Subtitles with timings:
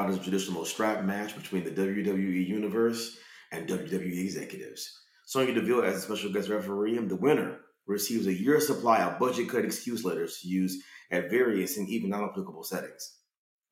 [0.00, 3.18] bout is a traditional strap match between the WWE Universe
[3.52, 4.98] and WWE executives.
[5.26, 9.18] Sonya Deville as a special guest referee, and the winner receives a year's supply of
[9.18, 13.18] budget cut excuse letters to use at various and even non applicable settings.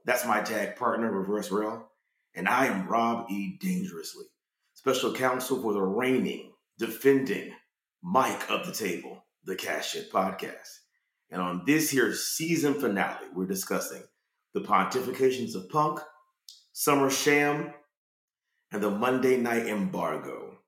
[0.05, 1.91] That's my tag partner, Reverse Rell,
[2.35, 3.59] and I am Rob E.
[3.59, 4.27] Dangerously,
[4.75, 7.55] special counsel for the reigning, defending
[8.03, 10.81] Mike of the Table, the Cash Shit Podcast.
[11.31, 14.03] And on this here season finale, we're discussing
[14.53, 16.01] the pontifications of Punk,
[16.79, 17.75] Summer Sham,
[18.71, 20.59] and the Monday Night Embargo.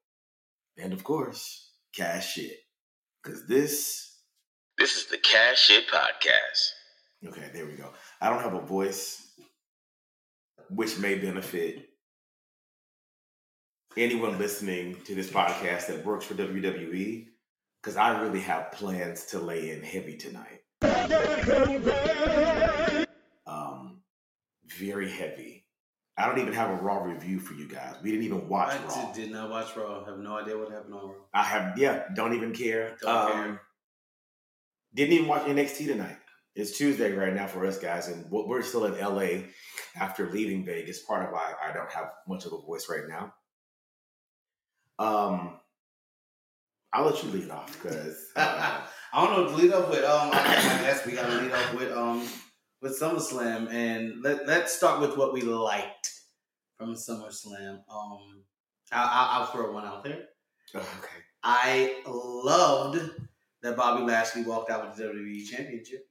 [0.77, 2.57] And of course, Cash Shit.
[3.23, 4.19] Because this.
[4.77, 7.29] This is the Cash Shit Podcast.
[7.29, 7.93] Okay, there we go.
[8.21, 9.25] I don't have a voice,
[10.69, 11.91] which may benefit
[13.97, 17.29] anyone listening to this podcast that works for WWE,
[17.81, 20.63] because I really have plans to lay in heavy tonight.
[23.47, 24.01] Um,
[24.67, 25.60] very heavy.
[26.21, 27.95] I don't even have a Raw review for you guys.
[28.03, 29.13] We didn't even watch I Raw.
[29.13, 30.05] did, did not watch Raw.
[30.05, 31.15] Have no idea what happened on Raw.
[31.33, 32.97] I have, yeah, don't even care.
[33.01, 33.61] Don't um, care.
[34.95, 36.19] Didn't even watch NXT tonight.
[36.55, 39.45] It's Tuesday right now for us guys, and we're still in LA
[39.97, 41.01] after leaving Vegas.
[41.01, 43.33] Part of why I don't have much of a voice right now.
[44.99, 45.59] Um,
[46.93, 48.81] I'll let you lead off because uh,
[49.13, 49.51] I don't know.
[49.51, 50.31] to Lead off with um.
[50.33, 52.27] I guess we gotta lead off with um
[52.81, 56.13] with SummerSlam, and let let's start with what we liked
[56.77, 57.83] from SummerSlam.
[57.93, 58.43] Um,
[58.93, 60.29] I, I'll throw one out there.
[60.75, 60.87] okay.
[61.43, 63.01] I loved
[63.63, 66.09] that Bobby Lashley walked out with the WWE Championship.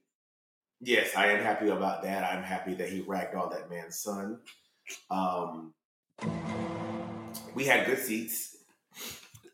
[0.80, 2.24] Yes, I am happy about that.
[2.24, 4.38] I'm happy that he ragged all that man's son.
[5.10, 5.74] Um,
[7.54, 8.56] we had good seats.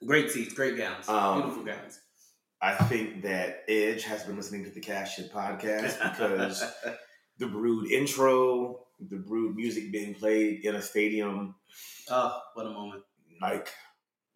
[0.04, 2.00] Great seats, great gowns, Um, beautiful gowns.
[2.60, 6.62] I think that Edge has been listening to the Cash Shit podcast because
[7.38, 11.54] the Brood intro, the Brood music being played in a stadium,
[12.10, 13.02] oh, what a moment!
[13.40, 13.68] like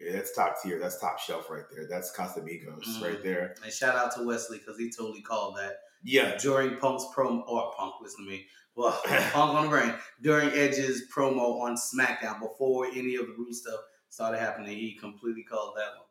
[0.01, 0.79] yeah, that's top tier.
[0.79, 1.87] That's top shelf right there.
[1.89, 3.03] That's Casamigos Mhm.
[3.03, 3.55] right there.
[3.63, 7.73] And shout out to Wesley because he totally called that Yeah, during Punk's promo or
[7.77, 7.95] Punk.
[8.01, 8.47] Listen to me.
[8.75, 13.55] Well, Punk on the brain during Edge's promo on SmackDown before any of the Brood
[13.55, 13.79] stuff
[14.09, 14.75] started happening.
[14.77, 16.07] He completely called that one.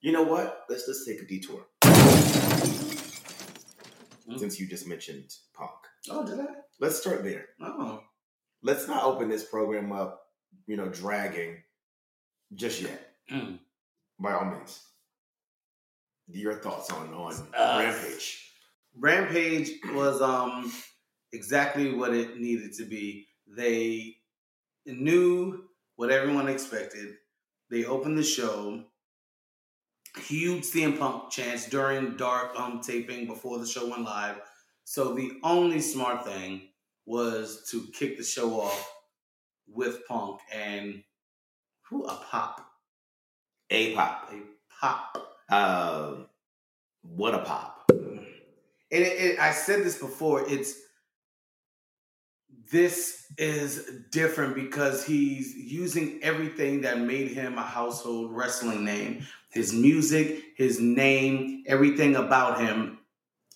[0.00, 0.64] you know what?
[0.68, 1.64] Let's just take a detour.
[4.28, 4.38] Mm.
[4.38, 5.70] Since you just mentioned Punk,
[6.10, 6.46] Oh, did I?
[6.80, 7.46] let's start there.
[7.60, 8.02] Oh,
[8.62, 10.22] Let's not open this program up,
[10.66, 11.58] you know, dragging
[12.54, 13.12] just yet.
[13.30, 13.58] Mm.
[14.18, 14.82] By all means,
[16.28, 18.50] your thoughts on on Uh, Rampage?
[18.96, 20.72] Rampage was um
[21.32, 23.26] exactly what it needed to be.
[23.46, 24.16] They
[24.86, 25.64] knew
[25.96, 27.16] what everyone expected.
[27.70, 28.84] They opened the show.
[30.16, 34.40] Huge CM Punk chance during dark um taping before the show went live.
[34.84, 36.68] So the only smart thing
[37.06, 38.92] was to kick the show off
[39.66, 41.02] with Punk and
[41.82, 42.66] who a pop.
[43.70, 44.30] A pop.
[44.32, 44.40] A
[44.80, 45.26] pop.
[45.50, 46.14] Uh,
[47.02, 47.90] what a pop.
[47.90, 48.26] and
[48.90, 50.48] it, it, I said this before.
[50.48, 50.74] It's
[52.70, 59.26] this is different because he's using everything that made him a household wrestling name.
[59.54, 62.98] His music, his name, everything about him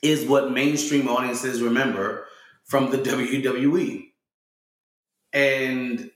[0.00, 2.26] is what mainstream audiences remember
[2.64, 4.04] from the WWE.
[5.32, 6.10] And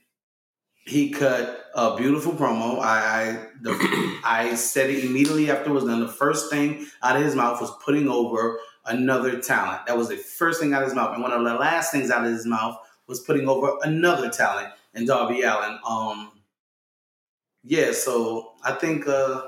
[0.85, 2.79] he cut a beautiful promo.
[2.79, 5.99] I I, the, I said it immediately after it was done.
[5.99, 9.85] The first thing out of his mouth was putting over another talent.
[9.87, 11.13] That was the first thing out of his mouth.
[11.13, 12.77] And one of the last things out of his mouth
[13.07, 15.77] was putting over another talent in Darby Allin.
[15.87, 16.31] Um,
[17.63, 19.43] yeah, so I think uh,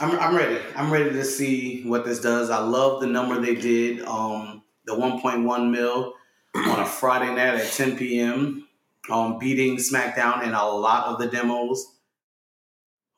[0.00, 0.60] I'm I'm ready.
[0.76, 2.50] I'm ready to see what this does.
[2.50, 4.02] I love the number they did.
[4.04, 6.14] Um, the 1.1 mil
[6.54, 8.66] on a Friday night at 10 p.m.
[9.10, 11.84] Um, beating SmackDown in a lot of the demos.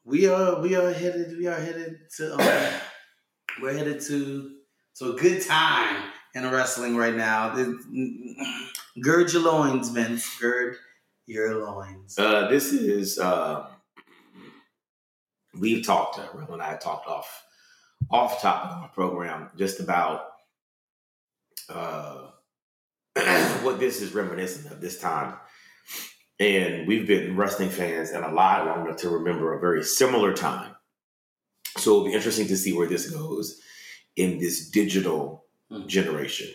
[0.04, 2.80] We are we are headed we are headed to um,
[3.62, 4.56] we're headed to
[4.96, 6.02] to a good time
[6.34, 7.54] in wrestling right now.
[7.54, 7.78] The-
[9.02, 10.38] Gird your loins, Vince.
[10.40, 10.76] Gird
[11.26, 12.18] your loins.
[12.18, 13.66] Uh, this is um,
[15.58, 16.18] we've talked.
[16.18, 17.44] Uh, and I talked off
[18.10, 20.22] off topic on the program just about
[21.68, 22.28] uh,
[23.62, 25.34] what this is reminiscent of this time.
[26.38, 30.74] And we've been wrestling fans and alive long enough to remember a very similar time.
[31.76, 33.60] So it'll be interesting to see where this goes
[34.16, 35.86] in this digital Mhm.
[35.86, 36.48] generation.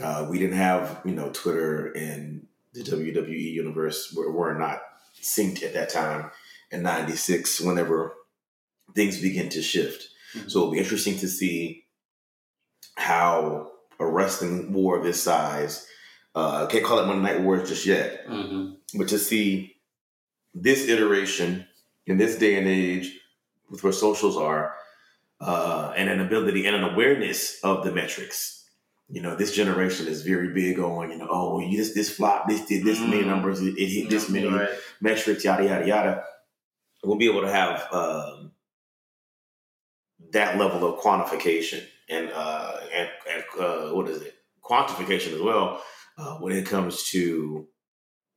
[0.00, 4.80] Uh, we didn't have, you know, Twitter and the WWE universe were, were not
[5.20, 6.30] synced at that time
[6.72, 8.14] in 96 whenever
[8.94, 10.08] things begin to shift.
[10.34, 10.50] Mhm.
[10.50, 11.84] So it'll be interesting to see
[12.96, 15.86] how a wrestling war of this size
[16.34, 18.70] Uh, can't call it Monday Night Wars just yet, Mm-hmm.
[18.98, 19.76] but to see
[20.54, 21.66] this iteration
[22.06, 23.20] in this day and age
[23.68, 24.74] with where socials are,
[25.42, 28.64] uh, and an ability and an awareness of the metrics.
[29.10, 32.48] You know, this generation is very big on, you know, oh, you this this flop,
[32.48, 33.26] this did this many Mhm.
[33.26, 34.70] numbers, it, it hit this many Right.
[35.02, 36.24] metrics, yada yada yada.
[37.04, 38.52] We'll be able to have um,
[40.32, 45.82] that level of quantification and uh, and, and uh, what is it, quantification as well
[46.18, 47.66] uh, when it comes to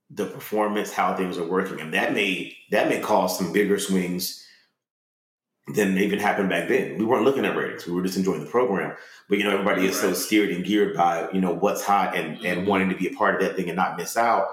[0.10, 4.44] the performance, how things are working, and that may that may cause some bigger swings
[5.74, 6.98] than even happened back then.
[6.98, 8.96] We weren't looking at ratings; we were just enjoying the program.
[9.30, 12.44] But you know, everybody is so steered and geared by you know what's hot and
[12.46, 12.66] and Mhm.
[12.68, 14.48] wanting to be a part of that thing and not miss out.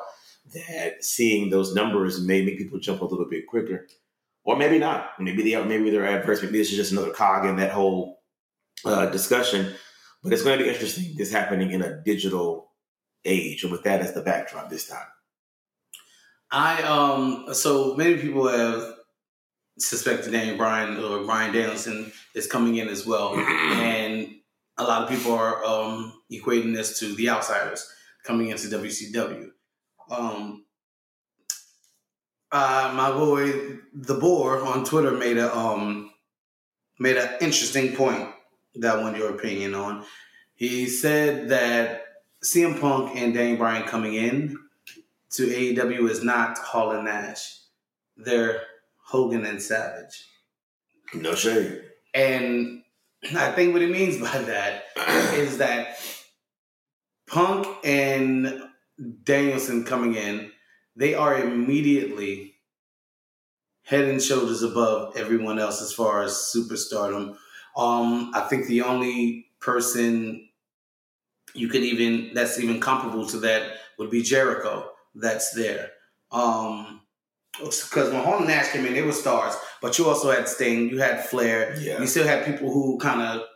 [0.55, 3.87] That seeing those numbers may make people jump a little bit quicker,
[4.45, 5.11] or maybe not.
[5.19, 5.65] Maybe they are.
[5.65, 6.43] Maybe they're adverse.
[6.43, 8.21] Maybe this is just another cog in that whole
[8.85, 9.75] uh, discussion.
[10.23, 11.15] But it's going to be interesting.
[11.17, 12.71] This happening in a digital
[13.25, 15.07] age, and with that as the backdrop this time.
[16.51, 18.95] I um so many people have
[19.79, 24.29] suspected Daniel Bryan or Bryan Danielson is coming in as well, and
[24.77, 27.91] a lot of people are um equating this to the outsiders
[28.25, 29.49] coming into WCW.
[30.11, 30.65] Um,
[32.53, 36.13] uh, my boy the Boar on Twitter made a um
[36.99, 38.29] made an interesting point
[38.77, 40.05] that I want your opinion on.
[40.55, 42.05] He said that
[42.45, 44.57] CM Punk and Daniel Bryan coming in
[45.31, 47.59] to AEW is not Hall and Nash.
[48.17, 48.63] They're
[49.07, 50.27] Hogan and Savage.
[51.15, 51.83] No shade.
[52.15, 52.83] And
[53.37, 54.85] I think what he means by that
[55.35, 55.99] is that
[57.27, 58.63] Punk and
[59.25, 60.53] Danielson coming in,
[60.97, 62.55] they are immediately
[63.85, 67.37] head and shoulders above everyone else as far as superstardom.
[67.77, 70.49] Um, I think the only person
[71.55, 74.91] you could even that's even comparable to that would be Jericho.
[75.15, 75.91] That's there.
[76.31, 77.01] Um,
[77.59, 80.89] because when Hall and Nash came in, they were stars, but you also had Sting,
[80.89, 83.47] you had Flair, yeah, you still had people who kind of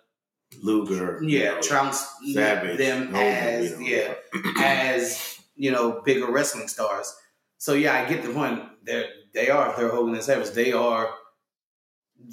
[0.62, 1.18] Luger.
[1.22, 3.86] you yeah know, trounced Savage, them Hogan, as you know.
[3.86, 4.14] yeah
[4.62, 7.14] as you know bigger wrestling stars.
[7.58, 8.62] So yeah, I get the point.
[8.82, 10.50] They're they are they're Hogan and Savage.
[10.50, 11.10] They are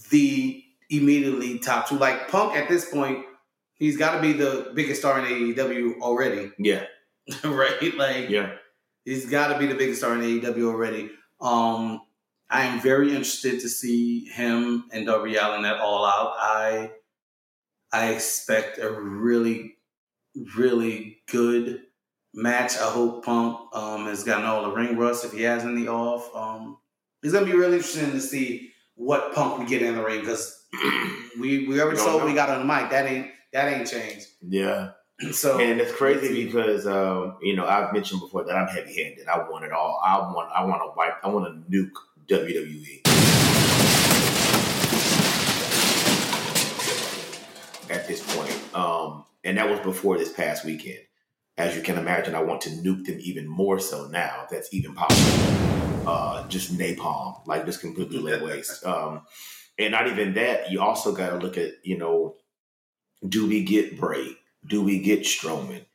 [0.09, 1.97] the immediately top two.
[1.97, 3.25] Like Punk at this point,
[3.75, 6.85] he's got to be the biggest star in AEW already, yeah,
[7.43, 7.95] right?
[7.95, 8.53] Like yeah.
[9.05, 11.11] He's got to be the biggest star in AEW already.
[11.41, 12.01] Um,
[12.49, 16.35] I am very interested to see him and Darby Allin at All Out.
[16.37, 16.91] I
[17.91, 19.75] I expect a really,
[20.55, 21.81] really good
[22.33, 22.77] match.
[22.77, 26.33] I hope Punk um, has gotten all the ring rust if he has any off.
[26.35, 26.77] Um,
[27.21, 30.65] it's gonna be really interesting to see what Punk we get in the ring because
[31.39, 32.89] we we already saw what we got on the mic.
[32.89, 34.27] That ain't that ain't changed.
[34.47, 34.91] Yeah,
[35.31, 39.27] So and it's crazy because um, you know I've mentioned before that I'm heavy-handed.
[39.27, 40.01] I want it all.
[40.03, 40.51] I want.
[40.53, 41.23] I want to wipe.
[41.23, 41.91] I want to nuke
[42.27, 43.01] WWE.
[47.89, 50.99] At this point, um, and that was before this past weekend.
[51.57, 54.47] As you can imagine, I want to nuke them even more so now.
[54.49, 56.07] That's even possible.
[56.07, 58.83] Uh, just napalm, like just completely lay waste.
[58.85, 59.21] Um,
[59.77, 60.71] and not even that.
[60.71, 62.37] You also got to look at you know,
[63.27, 64.35] do we get Bray?
[64.67, 65.85] Do we get Strowman?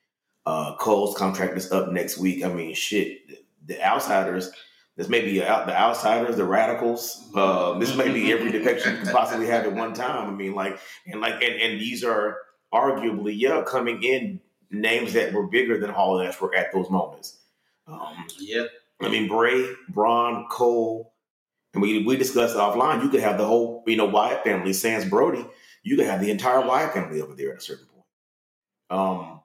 [0.47, 2.45] Uh, Cole's contract is up next week.
[2.45, 3.19] I mean, shit.
[3.67, 4.51] The outsiders.
[4.97, 7.31] This may be out the outsiders, the radicals.
[7.35, 10.29] Um, this may be every depiction you could possibly have at one time.
[10.29, 12.39] I mean, like, and like, and, and these are
[12.73, 16.91] arguably, yeah, coming in names that were bigger than Hall and Nash were at those
[16.91, 17.39] moments.
[17.87, 18.65] Um, yeah,
[19.01, 21.13] I mean, Bray, Braun, Cole,
[21.75, 23.03] and we we discussed offline.
[23.03, 25.47] You could have the whole, you know, Wyatt family, Sans Brodie.
[25.83, 28.05] You could have the entire Wyatt family over there at a certain point.
[28.91, 29.38] Um,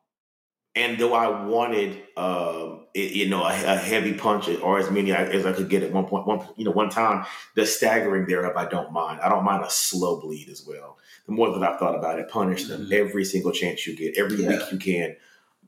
[0.75, 5.12] and though I wanted, um, it, you know, a, a heavy punch or as many
[5.12, 7.25] as I could get at one point, one you know, one time,
[7.56, 9.22] the staggering thereof, I don't mind.
[9.22, 10.98] I don't mind a slow bleed as well.
[11.27, 12.92] The more that I've thought about it, punish them Mhm.
[12.94, 14.50] every single chance you get, every Yeah.
[14.50, 15.15] week you can,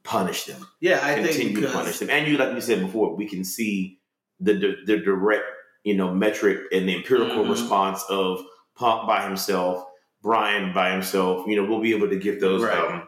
[0.04, 1.00] punish them yeah.
[1.02, 2.10] I think continue to because punish them.
[2.12, 4.00] And you, like you said before, we can see
[4.40, 5.46] the the, the direct,
[5.84, 7.50] you know, metric and the empirical Mhm.
[7.50, 8.44] response of
[8.76, 9.86] Punk by himself,
[10.22, 11.48] Bryan by himself.
[11.48, 12.78] You know, we'll be able to get those, Right.
[12.78, 13.08] um,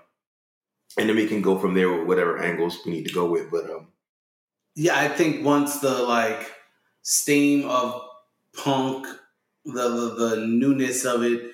[0.98, 3.52] and then we can go from there with whatever angles we need to go with.
[3.52, 3.88] But um,
[4.76, 6.52] Yeah, I think once the like
[7.02, 8.02] steam of
[8.56, 9.08] punk,
[9.66, 11.52] the, the the newness of it,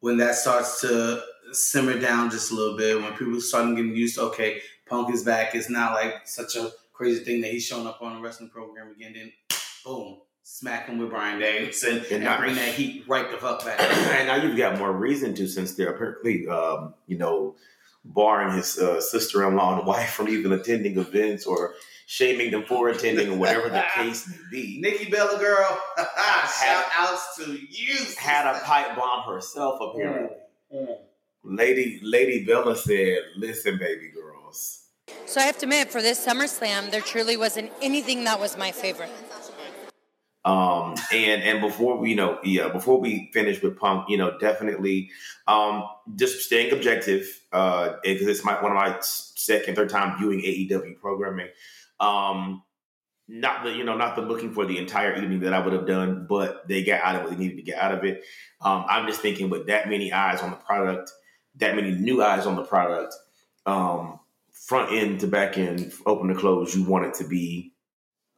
[0.00, 4.16] when that starts to simmer down just a little bit, when people start getting used
[4.16, 7.86] to okay, punk is back, it's not like such a crazy thing that he's showing
[7.86, 9.12] up on a wrestling program again.
[9.14, 9.32] Then
[9.84, 13.64] boom, smack him with Bryan Danielson and, And not- bring that heat right the fuck
[13.64, 13.80] back.
[13.80, 17.56] and now you've got more reason to, since they're apparently, um, you know,
[18.04, 21.74] barring his uh, sister-in-law and wife from even attending events or
[22.06, 24.80] shaming them for attending or whatever the case may be.
[24.80, 27.96] Nikki Bella girl, shout outs to you.
[28.18, 30.36] Had a pipe bomb herself apparently.
[31.42, 34.84] Lady Lady Bella said, "Listen, baby girls."
[35.26, 38.72] So I have to admit, for this SummerSlam, there truly wasn't anything that was my
[38.72, 39.10] favorite.
[40.44, 44.36] Um, and and before we, you know, yeah, before we finish with Punk, you know,
[44.38, 45.10] definitely,
[45.46, 45.84] um,
[46.16, 50.98] just staying objective, uh, because it's my one of my second, third time viewing AEW
[51.00, 51.48] programming.
[51.98, 52.62] Um,
[53.26, 55.86] not the, you know, not the looking for the entire evening that I would have
[55.86, 58.22] done, but they got out of what they needed to get out of it.
[58.60, 61.10] Um, I'm just thinking with that many eyes on the product,
[61.56, 63.14] that many new eyes on the product,
[63.64, 64.20] um,
[64.52, 67.73] front end to back end, open to close, you want it to be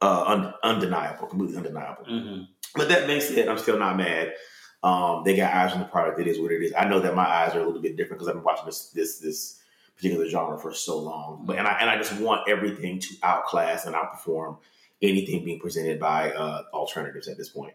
[0.00, 2.04] uh, un- undeniable, completely undeniable.
[2.04, 2.42] Mm-hmm.
[2.74, 4.34] But that being said, I'm still not mad.
[4.82, 6.20] Um, they got eyes on the product.
[6.20, 6.72] It is what it is.
[6.76, 8.90] I know that my eyes are a little bit different because I've been watching this
[8.90, 9.60] this this
[9.96, 11.44] particular genre for so long.
[11.46, 14.58] But and I and I just want everything to outclass and outperform
[15.02, 17.74] anything being presented by uh, alternatives at this point.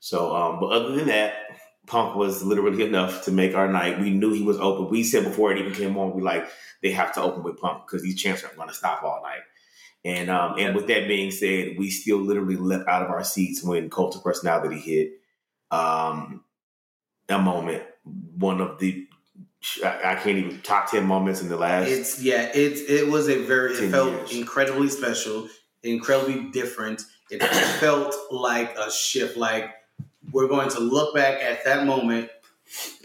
[0.00, 1.34] So, um, but other than that,
[1.86, 4.00] Punk was literally enough to make our night.
[4.00, 4.88] We knew he was open.
[4.88, 6.46] We said before it even came on, we like
[6.82, 9.40] they have to open with Punk because these champs aren't going to stop all night.
[10.04, 13.62] And um, and with that being said, we still literally leapt out of our seats
[13.62, 15.12] when Cult of Personality hit.
[15.70, 16.44] Um,
[17.28, 17.82] a moment,
[18.36, 19.06] one of the
[19.84, 21.88] I, I can't even top ten moments in the last.
[21.88, 24.36] It's yeah, it's it was a very it felt years.
[24.36, 25.48] incredibly special,
[25.82, 27.02] incredibly different.
[27.30, 27.42] It
[27.78, 29.36] felt like a shift.
[29.36, 29.70] Like
[30.32, 32.28] we're going to look back at that moment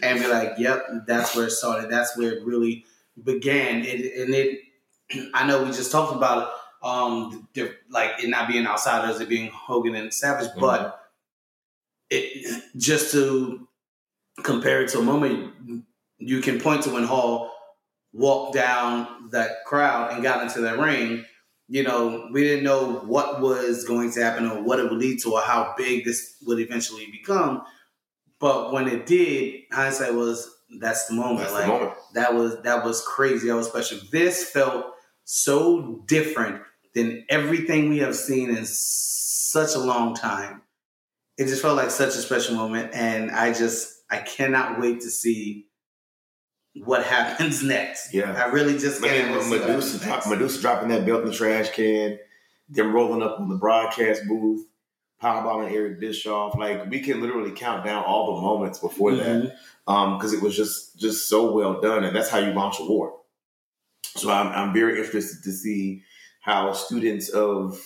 [0.01, 1.91] and be like, "Yep, that's where it started.
[1.91, 2.85] That's where it really
[3.23, 4.59] began." It, and it,
[5.35, 6.51] I know we just talked about
[6.87, 11.01] um, the, like it not being outsiders, it being Hogan and Savage, but
[12.09, 13.67] it just to
[14.43, 15.83] compare it to a moment,
[16.17, 17.51] you can point to when Hall
[18.13, 21.25] walked down that crowd and got into that ring.
[21.67, 25.19] You know, we didn't know what was going to happen or what it would lead
[25.23, 27.63] to or how big this would eventually become.
[28.39, 31.39] But when it did, hindsight was that's the moment.
[31.39, 31.93] That's the like moment.
[32.13, 33.49] that was that was crazy.
[33.49, 33.99] That was special.
[34.09, 34.85] This felt
[35.25, 36.61] so different
[36.97, 40.61] than everything we have seen in such a long time.
[41.37, 45.09] It just felt like such a special moment, and I just I cannot wait to
[45.09, 45.67] see
[46.83, 48.13] what happens next.
[48.13, 48.33] Yeah.
[48.33, 50.23] I really just can't Man, wait to see what Madusa, drop.
[50.23, 52.17] Madusa dropping that belt in the trash can,
[52.69, 54.65] them rolling up on the broadcast booth,
[55.21, 56.57] powerbombing Eric Bischoff.
[56.57, 59.53] Like we can literally count down all the moments before that Mhm.
[59.87, 62.83] um because it was just just so well done and that's how you launch a
[62.83, 63.13] war
[64.15, 66.03] so i'm, I'm very interested to see
[66.47, 67.79] how students of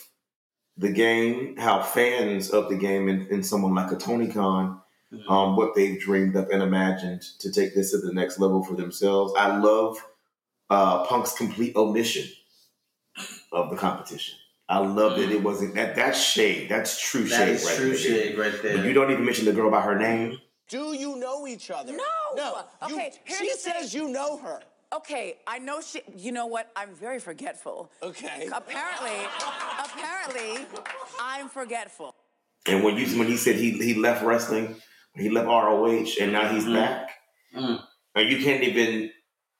[0.77, 4.77] the game how fans of the game and, and someone like a tony khan
[5.13, 5.29] Mhm.
[5.29, 8.75] um, what they've dreamed up and imagined to take this to the next level for
[8.75, 9.97] themselves i love
[10.69, 12.27] uh, punk's complete omission
[13.51, 14.35] of the competition
[14.69, 17.87] i love that it wasn't that that's shade that's true That shade is right true
[17.89, 17.97] there.
[17.97, 18.77] shade right there.
[18.77, 20.39] When you don't even mention the girl by her name
[20.69, 21.91] Do you know each other?
[21.91, 22.13] No.
[22.37, 22.49] No.
[22.83, 23.73] Okay, here's she the thing.
[23.81, 24.61] says you know her.
[24.93, 26.01] Okay, I know she.
[26.17, 26.69] You know what?
[26.75, 27.89] I'm very forgetful.
[28.03, 28.49] Okay.
[28.53, 29.25] Apparently,
[29.79, 30.65] apparently,
[31.19, 32.13] I'm forgetful.
[32.67, 34.75] And when you when he said he he left wrestling,
[35.13, 36.73] when he left ROH, and now he's Mhm.
[36.75, 37.09] back,
[37.55, 37.81] Mm.
[38.15, 39.11] and you can't even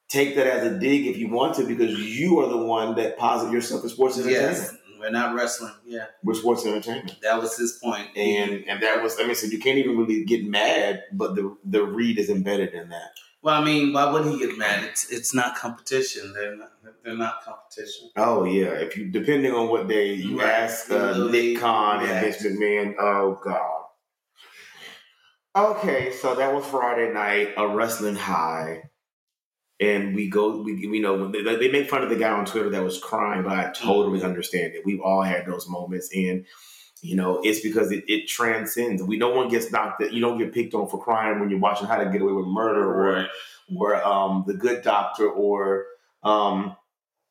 [0.10, 3.18] take that as a dig if you want to because you are the one that
[3.18, 4.58] posited yourself as sports entertainment.
[4.58, 5.74] yes, we're not wrestling.
[5.86, 8.10] Yeah, We're sports entertainment, that was his point.
[8.18, 11.56] and and that was I mean, so you can't even really get mad, but the
[11.64, 13.12] the read is embedded in that.
[13.44, 14.84] Well, I mean, why would he get mad?
[14.84, 16.34] It's it's not competition.
[16.34, 16.72] They're not.
[17.04, 18.12] They're not competition.
[18.16, 20.50] Oh yeah, if you depending on what day you Right.
[20.50, 22.12] ask uh, Nick Khan yeah.
[22.12, 23.78] and Vince McMahon, oh god.
[25.54, 28.84] Okay, so that was Friday night, a wrestling high,
[29.82, 30.62] and we go.
[30.62, 33.44] We we know they, they make fun of the guy on Twitter that was crying,
[33.44, 34.86] but I totally understand it.
[34.86, 36.46] We've all had those moments, and
[37.02, 39.02] you know it's because it, it transcends.
[39.04, 40.02] We no one gets knocked.
[40.12, 42.48] You don't get picked on for crying when you're watching How to Get Away with
[42.48, 43.28] Murder or
[43.76, 45.86] or um, the Good Doctor or
[46.24, 46.76] um,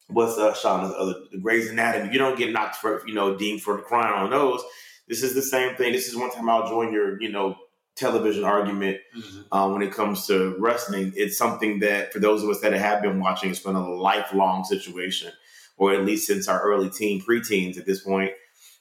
[0.08, 2.12] what's uh, Shonda's other the Grey's Anatomy.
[2.12, 4.62] You don't get knocked for you know deemed for the crying on those.
[5.08, 5.92] This is the same thing.
[5.92, 7.56] This is one time I'll join your you know
[7.96, 9.44] television argument Mhm.
[9.52, 11.12] uh, when it comes to wrestling.
[11.16, 14.64] It's something that for those of us that have been watching, it's been a lifelong
[14.64, 15.32] situation,
[15.76, 18.30] or at least since our early teen preteens at this point,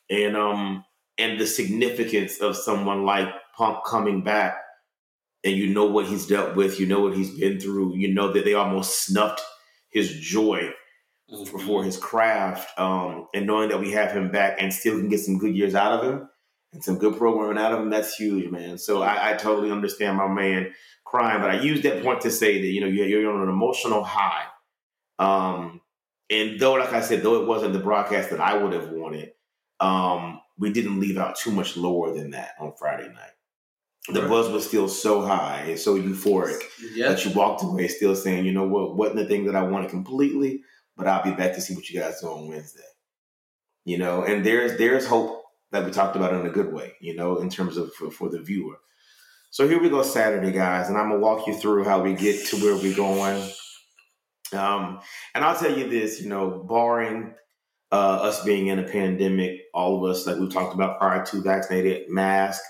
[0.10, 0.86] and um
[1.18, 4.58] and the significance of someone like Punk coming back
[5.44, 8.34] and you know what he's dealt with, you know what he's been through, you know
[8.34, 9.42] that they almost snuffed
[9.92, 10.72] his joy
[11.48, 15.10] for, for his craft, um, and knowing that we have him back and still can
[15.10, 16.30] get some good years out of him
[16.74, 18.78] and some good programming out of him, that's huge, man.
[18.78, 20.74] So I, I totally understand my man
[21.06, 23.50] crying, but I use that point to say that you know you're, you're on an
[23.50, 24.46] emotional high
[25.20, 25.82] Um,
[26.30, 29.32] and though, like I said, though it wasn't the broadcast that I would have wanted,
[29.80, 33.32] um, we didn't leave out too much lower than that on Friday night.
[34.12, 34.30] The Right.
[34.30, 36.62] buzz was still so high and so euphoric
[36.94, 37.10] Yeah.
[37.10, 39.90] that you walked away still saying, you know what, wasn't the thing that I wanted
[39.92, 40.64] completely,
[40.98, 42.82] but I'll be back to see what you guys do on Wednesday.
[43.86, 47.16] You know, and there's there's hope that we talked about in a good way, you
[47.16, 48.80] know, in terms of for, for the viewer.
[49.52, 52.46] So here we go Saturday, guys, and I'm gonna walk you through how we get
[52.48, 53.42] to where we're going.
[54.54, 55.00] Um,
[55.36, 57.34] and I'll tell you this, you know, barring
[57.92, 61.42] uh, us being in a pandemic, all of us, like we talked about prior to
[61.42, 62.62] vaccinated, mask,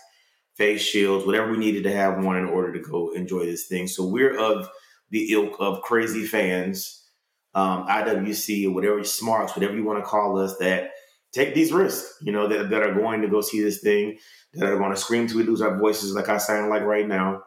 [0.55, 3.87] face shields, whatever we needed to have one in order to go enjoy this thing.
[3.87, 4.69] So we're of
[5.09, 7.05] the ilk of crazy fans,
[7.53, 10.91] um, IWC whatever smarts, whatever you want to call us, that
[11.33, 14.17] take these risks, you know, that, that are going to go see this thing,
[14.53, 17.07] that are going to scream till we lose our voices like I sound like right
[17.07, 17.43] now.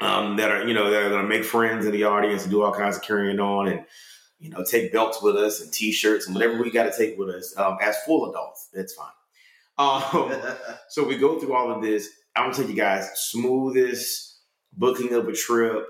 [0.00, 2.52] Um, that are, you know, that are going to make friends in the audience and
[2.52, 3.84] do all kinds of carrying on and,
[4.38, 7.28] you know, take belts with us and t-shirts and whatever we got to take with
[7.28, 8.68] us um, as full adults.
[8.72, 9.06] That's fine.
[9.78, 10.32] Um,
[10.88, 12.08] so we go through all of this.
[12.36, 14.38] I'm gonna tell you guys, smoothest
[14.72, 15.84] booking of a trip,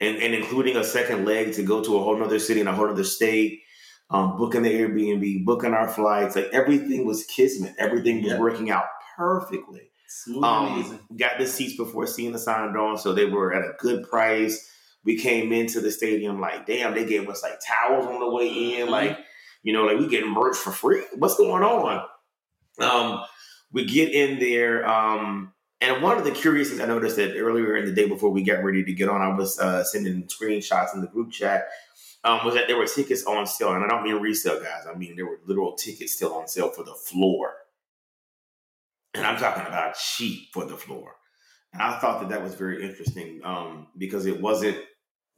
[0.00, 2.72] and, and including a second leg to go to a whole nother city in a
[2.74, 3.60] whole other state.
[4.10, 7.74] Um, booking the Airbnb, booking our flights, like everything was kismet.
[7.78, 8.38] Everything was Yeah.
[8.38, 8.84] working out
[9.16, 9.90] perfectly.
[10.06, 10.44] Smooth.
[10.44, 14.06] Um, got the seats before seeing the sign on, so they were at a good
[14.10, 14.68] price.
[15.04, 18.80] We came into the stadium like, damn, they gave us like towels on the way
[18.80, 19.18] in, like,
[19.62, 21.02] you know, like we getting merch for free.
[21.16, 22.04] What's going on?
[22.78, 23.24] Um,
[23.72, 27.76] we get in there, um, and one of the curious things I noticed that earlier
[27.76, 30.94] in the day before we got ready to get on, I was uh, sending screenshots
[30.94, 31.64] in the group chat.
[32.24, 34.84] Um, was that there were tickets on sale, and I don't mean resale, guys.
[34.88, 37.54] I mean there were literal tickets still on sale for the floor,
[39.14, 41.16] and I'm talking about cheap for the floor.
[41.72, 44.76] And I thought that that was very interesting um, because it wasn't,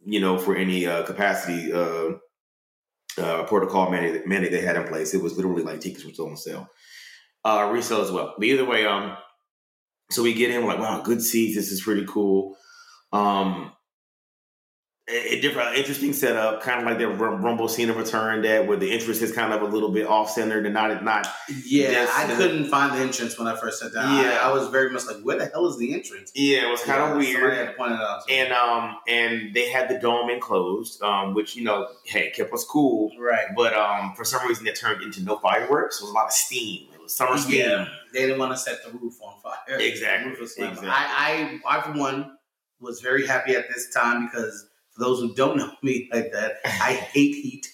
[0.05, 2.13] you know, for any uh, capacity uh,
[3.19, 5.15] uh, protocol mandate, mandate they had in place.
[5.15, 6.69] It was literally like tickets were still on sale,
[7.45, 8.35] uh, resale as well.
[8.37, 9.17] But either way, um,
[10.11, 11.57] so we get in, we're like, wow, good seats.
[11.57, 12.57] This is pretty cool.
[13.13, 13.73] Um,
[15.07, 18.79] a, a different, interesting setup, kind of like that Rum- Rumble Cena return that where
[18.79, 21.27] the entrance is kind of a little bit off centered and not not
[21.67, 24.23] Yeah, I couldn't find the entrance when I first sat down.
[24.25, 24.39] Yeah.
[24.43, 26.33] I, I was very much like, where the hell is the entrance?
[26.35, 27.53] yeah, it was kind of Yeah, Somebody weird.
[27.55, 28.23] had to point it out.
[28.31, 32.65] And um and they had the dome enclosed, um, which you know, hey, kept us
[32.65, 33.11] cool.
[33.21, 33.47] right.
[33.55, 36.01] But um, for some reason, it turned into no fireworks.
[36.01, 36.89] It was a lot of steam.
[36.95, 37.61] It was summer steam.
[37.61, 39.79] Yeah, they didn't want to set the roof on fire.
[39.81, 40.89] Exactly, roof exactly.
[40.89, 42.39] I, I, I, for one,
[42.81, 46.57] was very happy at this time because for those who don't know me like that,
[46.65, 47.67] I hate heat,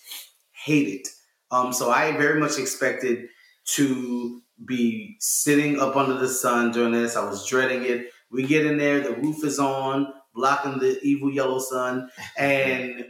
[0.53, 1.09] hate it.
[1.51, 3.29] Um, so I very much expected
[3.75, 7.17] to be sitting up under the sun during this.
[7.17, 8.11] I was dreading it.
[8.31, 13.05] We get in there, the roof is on, blocking the evil yellow sun, and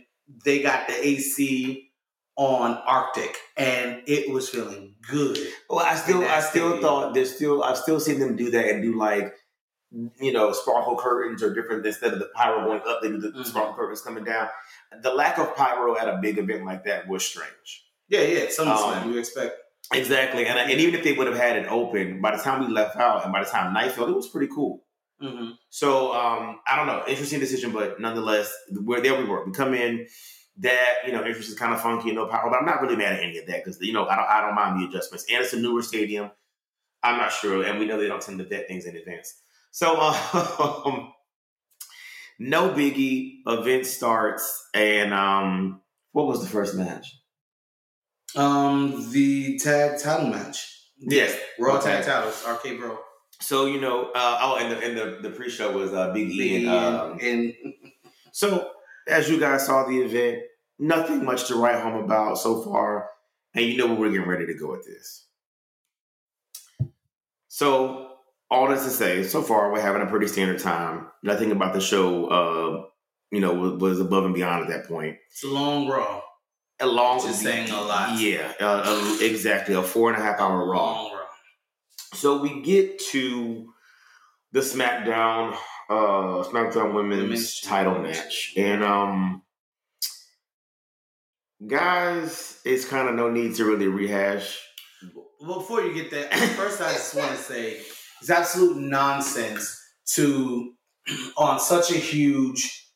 [0.44, 1.90] they got the AC
[2.36, 5.38] on Arctic, and it was feeling good.
[5.68, 6.80] Well, I still, I still stadium.
[6.80, 9.34] thought there's still, I've still seen them do that and do like,
[9.92, 11.84] you know, sparkle curtains or different.
[11.84, 13.44] Instead of the pyro going up, they do the Mhm.
[13.44, 14.48] sparkle curtains coming down.
[15.02, 17.86] The lack of pyro at a big event like that was strange.
[18.08, 19.02] Yeah, yeah, SummerSlam.
[19.02, 19.56] Um, you expect?
[19.92, 22.72] Exactly, and, and even if they would have had it open, by the time we
[22.72, 24.84] left out and by the time night fell, it was pretty cool.
[25.20, 25.50] Mm-hmm.
[25.68, 29.16] So um, I don't know, interesting decision, but nonetheless, we're there.
[29.18, 29.44] We were.
[29.44, 30.06] We come in.
[30.58, 33.14] That you know, interest is kind of funky no power, but I'm not really mad
[33.14, 34.28] at any of that because you know I don't.
[34.28, 36.30] I don't mind the adjustments, and it's a newer stadium.
[37.02, 39.40] I'm not sure, and we know they don't tend to vet things in advance.
[39.70, 41.12] So um,
[42.38, 43.38] no biggie.
[43.46, 45.80] Event starts, and um,
[46.12, 47.16] what was the first match?
[48.36, 50.76] Um, the tag title match.
[50.98, 51.90] Yes, Raw Okay.
[51.92, 52.98] tag titles, RK-Bro.
[53.40, 56.66] So you know, uh, oh, and the and the, the pre-show was uh, Big E.
[56.66, 57.54] And, um, and,
[58.32, 58.70] So,
[59.08, 60.42] as you guys saw the event,
[60.78, 63.08] nothing much to write home about so far,
[63.54, 65.26] and you know we're getting ready to go with this.
[67.48, 68.09] So,
[68.50, 71.06] all this to say, so far we're having a pretty standard time.
[71.22, 72.84] Nothing about the show, uh,
[73.30, 75.16] you know, was, was above and beyond at that point.
[75.30, 76.22] it's a long Raw.
[76.82, 78.18] A long, is saying a lot.
[78.18, 81.10] yeah, uh, uh, exactly, a four and a half hour Raw.
[81.12, 81.20] Raw.
[82.14, 83.72] So we get to
[84.52, 85.56] the SmackDown
[85.90, 88.54] uh SmackDown Women's, Women's title match.
[88.56, 89.42] And um
[91.66, 94.58] guys, it's kind of no need to really rehash.
[95.44, 97.80] Before you get there, first I just want to say
[98.20, 99.80] it's absolute nonsense
[100.14, 100.72] to
[101.36, 102.88] on such a huge,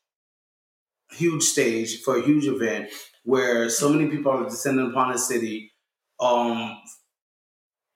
[1.13, 2.91] huge stage for a huge event
[3.25, 5.73] where so many people are descending upon a city,
[6.21, 6.77] um,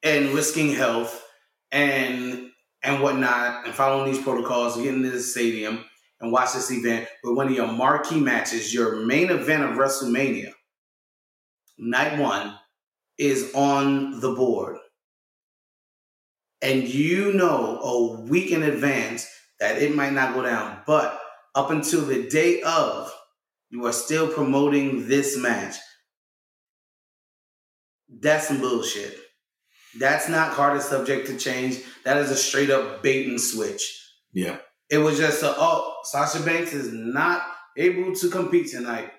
[0.02, 1.24] and risking health
[1.70, 2.50] and
[2.82, 5.84] and whatnot, and following these protocols, getting to the stadium,
[6.20, 10.52] and watch this event with one of your marquee matches, your main event of WrestleMania,
[11.76, 12.54] night one,
[13.18, 14.78] is on the board.
[16.60, 19.28] And you know a week in advance
[19.60, 21.20] that it might not go down, but
[21.54, 23.12] up until the day of,
[23.70, 25.76] you are still promoting this match.
[28.08, 29.16] That's some bullshit.
[29.98, 31.80] That's not Carter subject to change.
[32.04, 33.82] That is a straight up bait and switch.
[34.32, 34.58] Yeah.
[34.90, 37.42] It was just a, oh, Sasha Banks is not
[37.76, 39.10] able to compete tonight.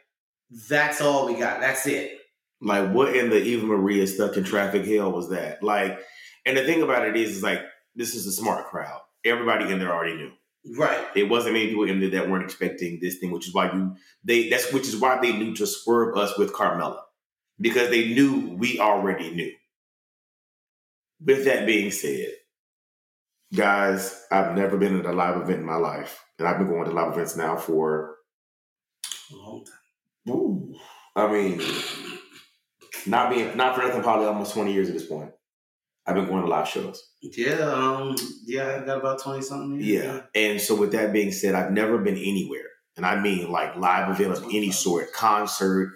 [0.68, 1.60] That's all we got.
[1.60, 2.18] That's it.
[2.62, 5.62] Like, what in the Eva Marie stuck in traffic hell was that?
[5.64, 6.00] Like,
[6.50, 7.62] and the thing about it is, is like,
[7.96, 9.02] this is a smart crowd.
[9.24, 10.32] Everybody in there already knew.
[10.76, 11.06] Right.
[11.16, 13.96] It wasn't many people in there that weren't expecting this thing, which is why you
[14.24, 17.02] they that's which is why they knew to swerve us with Carmella.
[17.62, 19.52] Because they knew we already knew.
[21.24, 22.30] With that being said,
[23.54, 26.24] guys, I've never been at a live event in my life.
[26.40, 28.16] And I've been going to live events now for
[29.32, 30.36] A long time.
[30.36, 30.76] ooh,
[31.16, 31.62] I mean
[33.06, 35.32] not being not for nothing, probably almost 20 years at this point.
[36.10, 37.12] I've been going to live shows.
[37.22, 39.80] Yeah, um, yeah, I got about 20 something.
[39.80, 40.22] Yeah.
[40.34, 42.66] And so with that being said, I've never been anywhere.
[42.98, 45.94] And I mean like live event of any sort, concert,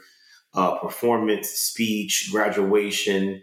[0.54, 3.42] uh, performance, speech, graduation,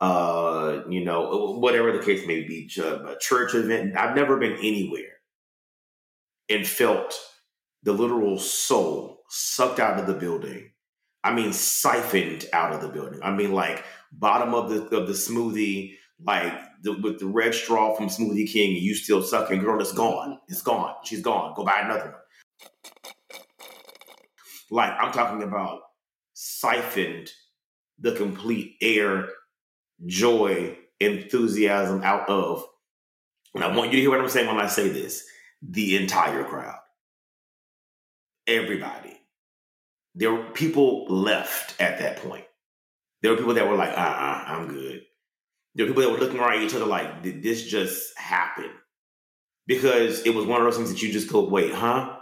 [0.00, 3.96] uh, you know, whatever the case may be, a church event.
[3.96, 5.18] I've never been anywhere
[6.48, 7.16] and felt
[7.84, 10.72] the literal soul sucked out of the building.
[11.22, 13.20] I mean, siphoned out of the building.
[13.22, 16.52] I mean, like bottom of the of the smoothie, like
[16.82, 19.60] the, with the red straw from Smoothie King, you still sucking.
[19.60, 20.38] Girl, it's gone.
[20.48, 20.94] It's gone.
[21.04, 21.54] She's gone.
[21.54, 22.14] Go buy another one.
[24.70, 25.80] Like I'm talking about
[26.34, 27.30] siphoned
[27.98, 29.28] the complete air,
[30.06, 32.64] joy, enthusiasm out of.
[33.54, 35.24] And I want you to hear what I'm saying when I say this:
[35.62, 36.78] the entire crowd,
[38.46, 39.14] everybody.
[40.14, 42.44] There were people left at that point.
[43.22, 45.02] There were people that were like, uh uh, I'm good.
[45.78, 48.68] There were people that were looking around at each other like, did this just happen?
[49.68, 52.16] Because it was one of those things that you just go, wait, huh?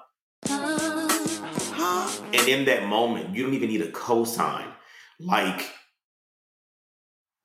[2.36, 4.70] And in that moment, you don't even need a cosign.
[5.18, 5.70] Like,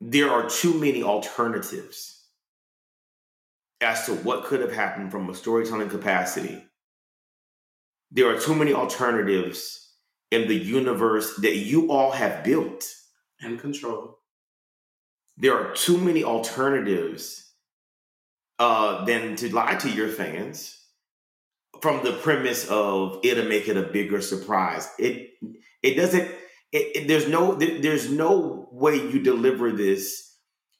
[0.01, 2.25] there are too many alternatives
[3.79, 6.61] as to what could have happened from a storytelling capacity.
[8.11, 9.93] There are too many alternatives
[10.29, 12.83] in the universe that you all have built.
[13.39, 14.17] And control.
[15.41, 17.51] There are too many alternatives
[18.59, 20.77] uh, than to lie to your fans
[21.81, 24.89] from the premise of it'll make it a bigger surprise.
[24.99, 25.31] It
[25.81, 26.29] it doesn't.
[26.71, 30.29] It, it- there's no there's no way you deliver this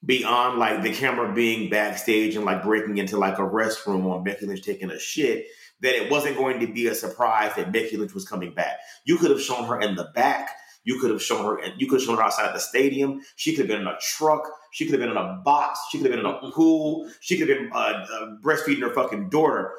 [0.06, 4.45] beyond like the camera being backstage and like breaking into like a restroom on Becky
[4.45, 5.47] Lynch taking a shit.
[5.82, 8.78] That it wasn't going to be a surprise that Becky Lynch was coming back.
[9.06, 10.52] You could have shown her in the back.
[10.84, 11.58] You could have shown her.
[11.58, 13.22] and You could have shown her outside the stadium.
[13.36, 14.48] She could have been in a truck.
[14.72, 15.80] She could have been in a box.
[15.91, 17.10] She could have been in a pool.
[17.20, 19.74] She could have been uh, uh, breastfeeding her fucking daughter.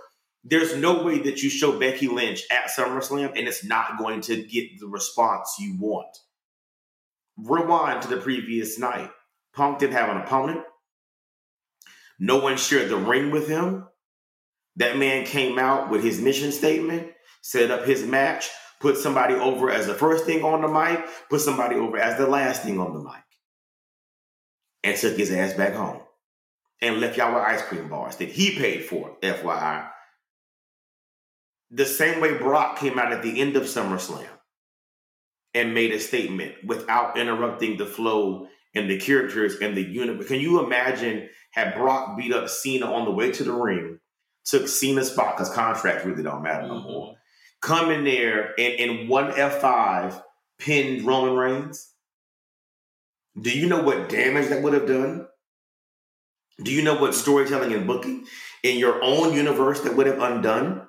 [0.45, 4.43] There's no way that you show Becky Lynch at SummerSlam and it's not going to
[4.43, 6.19] get the response you want.
[7.37, 9.11] Rewind to the previous night.
[9.55, 10.63] Punk didn't have an opponent.
[12.19, 13.87] No one shared the ring with him.
[14.77, 17.13] That man came out with his mission statement,
[17.43, 18.49] set up his match,
[18.83, 22.27] put somebody over as the first thing on the mic, put somebody over as the
[22.27, 23.23] last thing on the mic,
[24.83, 26.01] and took his ass back home.
[26.83, 29.89] And left y'all with ice cream bars that he paid for, FYI.
[31.71, 34.27] The same way Brock came out at the end of SummerSlam
[35.55, 40.27] and made a statement without interrupting the flow and the characters and the unit.
[40.27, 44.01] Can you imagine had Brock beat up Cena on the way to the ring,
[44.45, 46.91] took Cena's spot because contracts really don't matter no mm-hmm.
[46.91, 47.15] more,
[47.63, 50.23] come in there and in one F5
[50.59, 51.95] pinned Roman Reigns?
[53.41, 55.27] Do you know what damage that would have done?
[56.63, 58.27] Do you know what storytelling and booking
[58.63, 60.89] in your own universe that would have undone?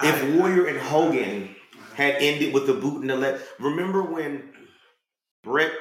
[0.00, 1.56] If I- Warrior and Hogan
[1.94, 3.40] had ended with the boot in the leg.
[3.58, 4.54] Remember when
[5.42, 5.72] Bret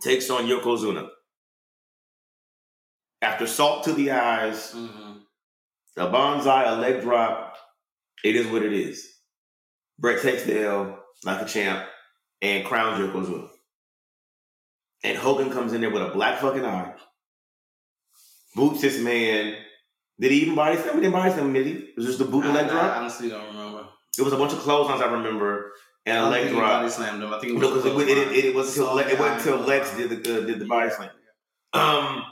[0.00, 1.10] takes on Yokozuna?
[3.20, 5.15] After salt to the eyes, Mhm.
[5.96, 7.56] A banzai, a leg drop,
[8.22, 9.06] it is what it is.
[9.98, 11.86] Bret takes the L like a champ
[12.42, 13.48] and crowns Yokozuna.
[15.04, 16.94] And Hogan comes in there with a black fucking eye,
[18.54, 19.54] boots this man.
[20.18, 20.96] Did he even body slam?
[20.96, 21.72] He didn't body slam, did he?
[21.72, 22.96] It was just the boot and leg I, drop.
[22.96, 23.86] I honestly don't remember.
[24.18, 25.72] It was a bunch of clotheslines I remember
[26.06, 26.80] and I a leg drop.
[26.80, 27.32] body slammed him.
[27.32, 29.18] I think it was No, because it, it, it, it was until Saw Le- it
[29.18, 29.58] wasn't until.
[29.58, 31.10] Lex did the uh, did the body slam.
[31.72, 32.22] Um,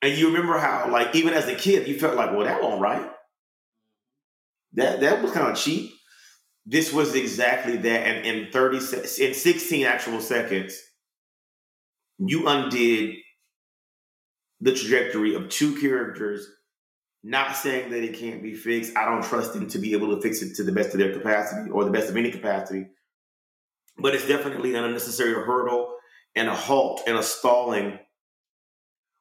[0.00, 2.80] And you remember how, like, even as a kid, you felt like, well, that won't
[2.80, 3.10] right.
[4.74, 5.92] That that was kind of cheap.
[6.66, 10.78] This was exactly that, and in thirty se- in sixteen actual seconds,
[12.18, 13.16] you undid
[14.60, 16.46] the trajectory of two characters.
[17.24, 18.96] Not saying that it can't be fixed.
[18.96, 21.12] I don't trust them to be able to fix it to the best of their
[21.12, 22.86] capacity or the best of any capacity.
[23.98, 25.96] But it's definitely an unnecessary hurdle
[26.36, 27.98] and a halt and a stalling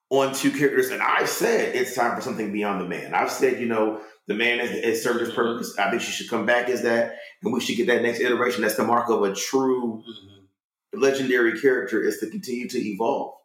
[0.10, 0.90] on two characters.
[0.90, 3.14] And I've said it's time for something beyond the man.
[3.14, 5.78] I've said, you know, the man has, has served his purpose.
[5.78, 8.62] I think she should come back as that, and we should get that next iteration.
[8.62, 11.00] That's the mark of a true mm-hmm.
[11.00, 13.36] legendary character is to continue to evolve.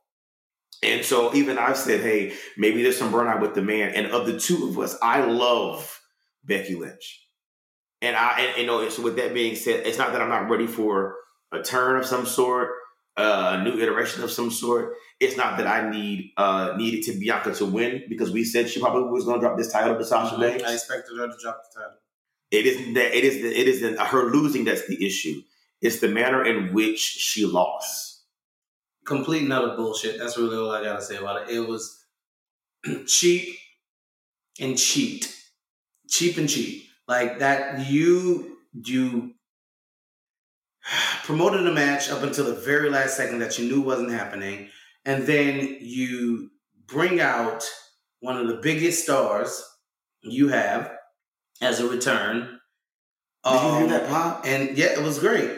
[0.82, 3.94] And so even I've said, hey, maybe there's some burnout with the man.
[3.94, 6.00] And of the two of us, I love
[6.42, 7.28] Becky Lynch.
[8.00, 10.50] And I, and, you know, so with that being said, it's not that I'm not
[10.50, 11.14] ready for
[11.52, 12.70] a turn of some sort,
[13.16, 14.94] uh, a new iteration of some sort.
[15.20, 18.80] It's not that I need uh needed to Bianca to win because we said she
[18.80, 20.64] probably was going to drop this title to Sasha Banks.
[20.64, 21.98] I expected her to drop the title.
[22.50, 25.42] It isn't that it is the, it isn't her losing that's the issue.
[25.80, 28.24] It's the manner in which she lost.
[29.04, 30.18] Complete and utter bullshit.
[30.18, 31.56] That's really all I gotta say about it.
[31.56, 32.04] It was
[33.06, 33.56] cheap
[34.60, 35.34] and cheat.
[36.08, 36.84] Cheap and cheap.
[37.08, 39.34] Like that you you
[41.24, 44.68] promoted a match up until the very last second that you knew wasn't happening,
[45.04, 46.50] and then you
[46.86, 47.64] bring out
[48.20, 49.62] one of the biggest stars
[50.22, 50.92] you have
[51.60, 52.58] as a return.
[53.44, 54.46] Did you hear Um, that pop?
[54.46, 55.50] And yeah, it was great.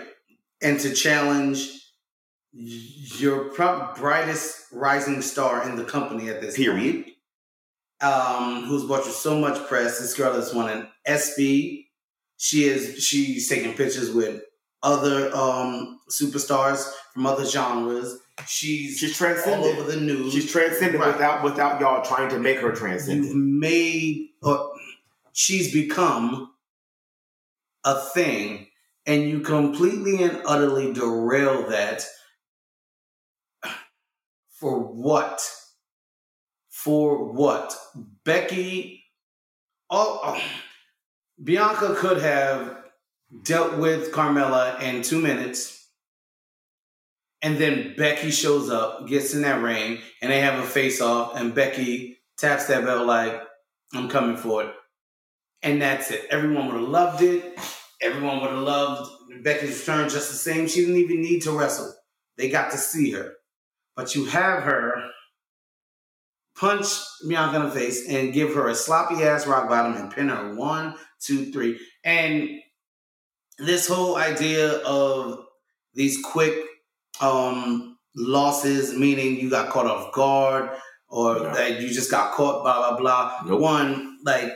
[0.62, 1.70] And to challenge
[2.52, 7.04] your prob- brightest rising star in the company at this Period.
[7.04, 7.14] point,
[8.00, 9.98] um, who's brought you so much press.
[9.98, 11.90] This girl has won an ESPY.
[12.36, 14.42] She is she's taking pictures with
[14.84, 18.18] other um, superstars from other genres.
[18.46, 20.32] She's, She's transcended all over the news.
[20.32, 21.12] She's transcendent Right.
[21.12, 22.72] without without y'all trying to make her
[23.08, 24.72] You've made or
[25.32, 26.52] she's become
[27.84, 28.68] a thing
[29.06, 32.04] and you completely and utterly derail that
[34.50, 35.40] for what
[36.68, 37.76] for what
[38.24, 39.04] becky
[39.90, 40.42] oh, oh,
[41.42, 42.83] bianca could have
[43.42, 45.88] dealt with carmella in two minutes.
[47.42, 51.36] And then becky shows up gets in that ring and they have a face off
[51.36, 53.38] and becky taps that bell like
[53.92, 54.74] i'm coming for it.
[55.62, 56.26] And that's it.
[56.30, 57.58] Everyone would have loved it.
[58.00, 59.10] Everyone would have loved
[59.42, 60.68] becky's return just the same.
[60.68, 61.92] She didn't even need to wrestle.
[62.36, 63.34] They got to see her.
[63.96, 65.10] But you have her
[66.56, 66.86] punch
[67.26, 70.54] Bianca in the face and give her a sloppy ass rock bottom and pin her
[70.54, 71.78] one, two, three.
[72.04, 72.48] And
[73.58, 75.44] this whole idea of
[75.94, 76.54] these quick
[77.20, 80.70] um losses, meaning you got caught off guard
[81.08, 81.54] or Yeah.
[81.54, 83.40] that you just got caught, blah blah blah.
[83.46, 83.60] Nope.
[83.60, 84.52] One, like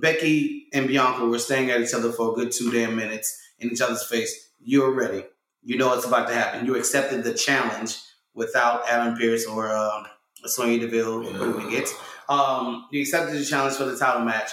[0.00, 3.70] Becky and Bianca were staring at each other for a good two damn minutes in
[3.70, 4.50] each other's face.
[4.60, 5.24] You're ready.
[5.62, 6.66] You know what's about to happen.
[6.66, 7.96] You accepted the challenge
[8.34, 10.02] without Adam Pearce or uh,
[10.46, 11.22] Sonya Deville.
[11.22, 11.88] Do we get?
[12.28, 14.50] Um, you accepted the challenge for the title match,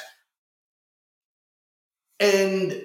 [2.20, 2.82] and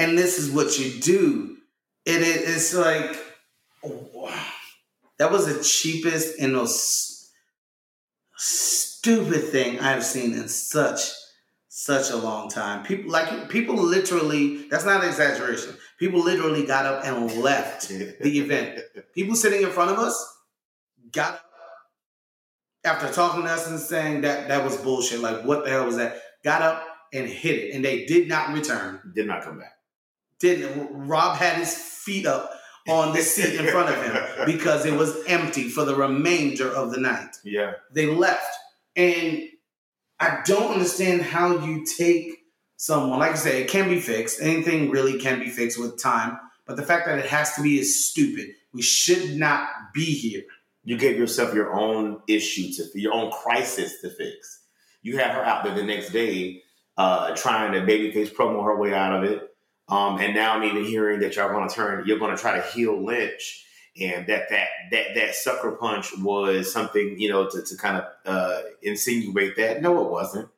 [0.00, 1.58] and this is what you do.
[2.06, 3.18] It is it's like
[5.18, 7.30] that was the cheapest and most
[8.36, 11.12] stupid thing I've seen in such
[11.68, 12.82] such a long time.
[12.82, 14.68] People like people literally.
[14.70, 15.76] That's not an exaggeration.
[15.98, 18.80] People literally got up and left the event.
[19.14, 20.16] People sitting in front of us
[21.12, 21.42] got up
[22.84, 25.20] after talking to us and saying that that was bullshit.
[25.20, 26.22] Like what the hell was that?
[26.42, 29.12] Got up and hit it, and they did not return.
[29.14, 29.74] Did not come back.
[30.40, 32.50] Didn't Rob had his feet up
[32.88, 36.90] on the seat in front of him because it was empty for the remainder of
[36.92, 37.72] the night Yeah.
[37.92, 38.54] they left.
[38.96, 39.42] And
[40.18, 42.38] I don't understand how you take
[42.76, 44.40] someone, like I said, it can be fixed.
[44.42, 46.38] Anything really can be fixed with time.
[46.66, 48.48] But the fact that it has to be is stupid.
[48.72, 50.42] We should not be here.
[50.84, 54.62] You gave yourself your own issue to your own crisis to fix.
[55.02, 56.62] You have her out there the next day
[56.96, 59.49] uh, trying to babyface promo her way out of it.
[59.90, 62.54] Um, and now I'm even hearing that y'all going to turn, you're going to try
[62.56, 63.66] to heel Lynch,
[64.00, 68.04] and that that that that sucker punch was something you know to, to kind of
[68.24, 69.82] uh, insinuate that.
[69.82, 70.48] No, it wasn't.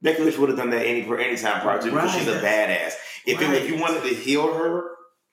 [0.00, 2.40] Becky Lynch would have done that any for any time prior to because she's a
[2.40, 2.94] badass.
[3.26, 4.92] If, it, if you wanted to heel her,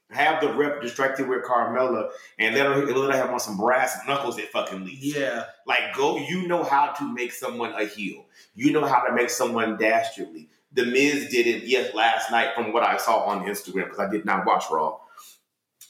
[0.10, 3.98] have the rep distracted with Carmella and let her let her have on some brass
[4.08, 5.16] knuckles at fucking least.
[5.18, 5.46] Yeah.
[5.66, 8.26] Like go, you know how to make someone a heel.
[8.54, 10.50] You know how to make someone dastardly.
[10.76, 14.10] The Miz did it yes last night from what I saw on Instagram because I
[14.10, 15.00] did not watch Raw.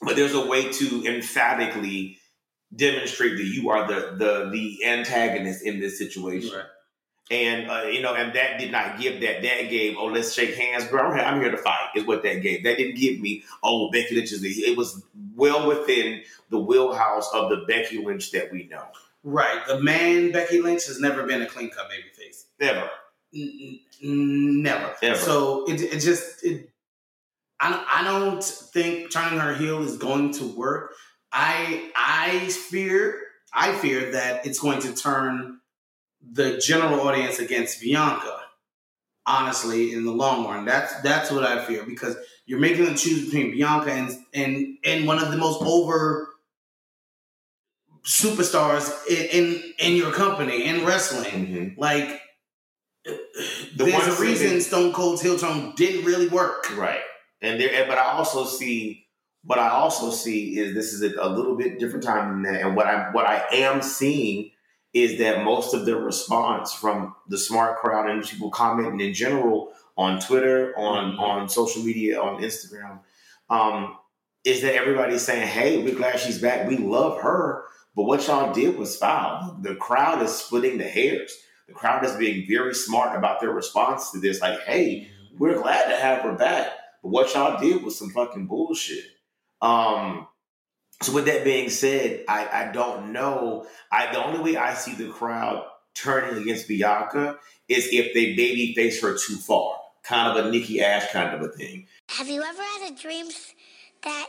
[0.01, 2.19] But there's a way to emphatically
[2.75, 6.55] demonstrate that you are the the the antagonist in this situation.
[6.55, 6.65] Right.
[7.31, 9.41] And uh, you know, and that did not give that.
[9.41, 11.07] That gave, oh, let's shake hands, bro.
[11.07, 11.89] I'm here, I'm here to fight.
[11.95, 12.63] Is what that gave.
[12.63, 14.49] That didn't give me, oh, Becky Lynch is the.
[14.49, 15.03] It was
[15.35, 16.21] well within
[16.51, 18.85] the wheelhouse of the Becky Lynch that we know.
[19.23, 19.65] Right.
[19.65, 22.45] The man Becky Lynch has never been a clean cut baby face.
[22.61, 22.89] N- n-
[24.01, 24.95] never.
[25.01, 25.17] Ever.
[25.17, 26.69] So it, it just it.
[27.59, 30.93] I I don't think turning her heel is going to work.
[31.31, 33.21] I I fear
[33.53, 35.59] I fear that it's going to turn
[36.21, 38.41] the general audience against Bianca.
[39.27, 43.25] Honestly, in the long run, that's that's what I fear because you're making them choose
[43.25, 46.29] between Bianca and and and one of the most over
[48.05, 51.47] superstars in in, in your company in wrestling.
[51.47, 51.79] Mm-hmm.
[51.79, 52.21] Like,
[53.05, 56.75] The there's one a reason thing- Stone Cold's heel turn didn't really work.
[56.77, 57.01] Right.
[57.41, 59.05] And there, but I also see,
[59.43, 62.61] what I also see is this is a, a little bit different time than that.
[62.61, 64.51] And what I what I am seeing
[64.93, 69.71] is that most of the response from the smart crowd and people commenting in general
[69.97, 71.19] on Twitter, on Mhm.
[71.19, 72.99] on social media, on Instagram,
[73.49, 73.97] um,
[74.43, 76.67] is that everybody's saying, "Hey, we're glad she's back.
[76.67, 77.65] We love her."
[77.95, 79.57] But what y'all did was foul.
[79.61, 81.37] The crowd is splitting the hairs.
[81.67, 84.41] The crowd is being very smart about their response to this.
[84.41, 86.67] Like, hey, we're glad to have her back.
[87.01, 89.05] But what y'all did was some fucking bullshit.
[89.61, 90.27] Um,
[91.01, 93.65] so with that being said, I, I don't know.
[93.91, 98.73] I the only way I see the crowd turning against Bianca is if they baby
[98.75, 99.75] face her too far.
[100.03, 101.87] Kind of a Nikki Ash kind of a thing.
[102.09, 103.25] Have you ever had a dream
[104.03, 104.27] that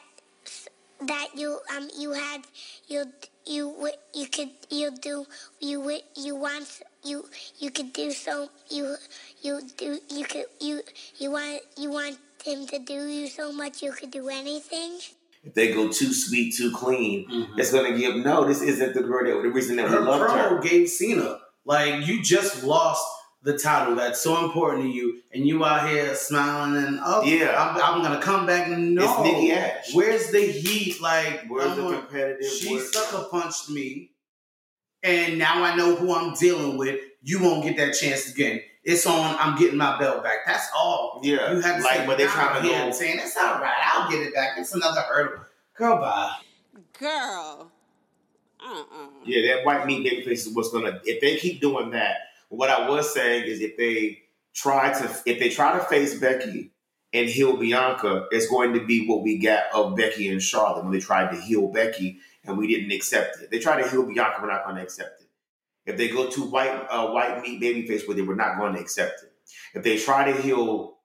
[1.02, 2.46] that you um you had
[2.88, 3.04] you
[3.46, 5.26] you wi- you could you do
[5.60, 6.66] you wi- you want
[7.04, 7.24] you
[7.58, 8.96] you could do so you
[9.42, 10.82] you do you could you
[11.18, 14.98] you want you want him to do you so much you could do anything?
[15.44, 17.58] If they go too sweet, too clean, Mhm.
[17.58, 20.24] it's gonna give no, this isn't the girl that the reason that we Her loved
[20.30, 20.58] promo her.
[20.60, 23.04] gave Cena like you just lost
[23.46, 27.54] the title that's so important to you, and you out here smiling and oh Yeah.
[27.56, 28.68] I'm, I'm gonna come back.
[28.68, 29.94] No, It's Nikki Ash.
[29.94, 31.00] Where's the heat?
[31.00, 32.50] Like Where's I'm the gonna- competitive?
[32.50, 34.10] She where's- sucker punched me,
[35.02, 37.00] and now I know who I'm dealing with.
[37.22, 38.60] You won't get that chance again.
[38.84, 39.36] It's on.
[39.40, 40.46] I'm getting my belt back.
[40.46, 41.20] That's all.
[41.24, 42.92] Yeah, You have to like say, when they're trying to I'm here," go.
[42.92, 43.74] saying it's all right.
[43.84, 44.50] I'll get it back.
[44.58, 45.44] It's another hurdle.
[45.76, 46.36] Girl, bye.
[46.98, 47.70] Girl.
[48.64, 49.06] Uh-uh.
[49.24, 51.00] Yeah, that white meat baby face is what's gonna.
[51.04, 52.16] If they keep doing that,
[52.48, 54.22] what I was saying is if they
[54.54, 56.72] try to if they try to face Becky
[57.12, 60.92] and heal Bianca, it's going to be what we got of Becky and Charlotte when
[60.92, 63.50] they tried to heal Becky and we didn't accept it.
[63.50, 65.28] They tried to heal Bianca, we're not going to accept it.
[65.86, 68.74] If they go to white uh, white meat baby face with it, we're not going
[68.74, 69.32] to accept it.
[69.74, 70.98] If they try to heal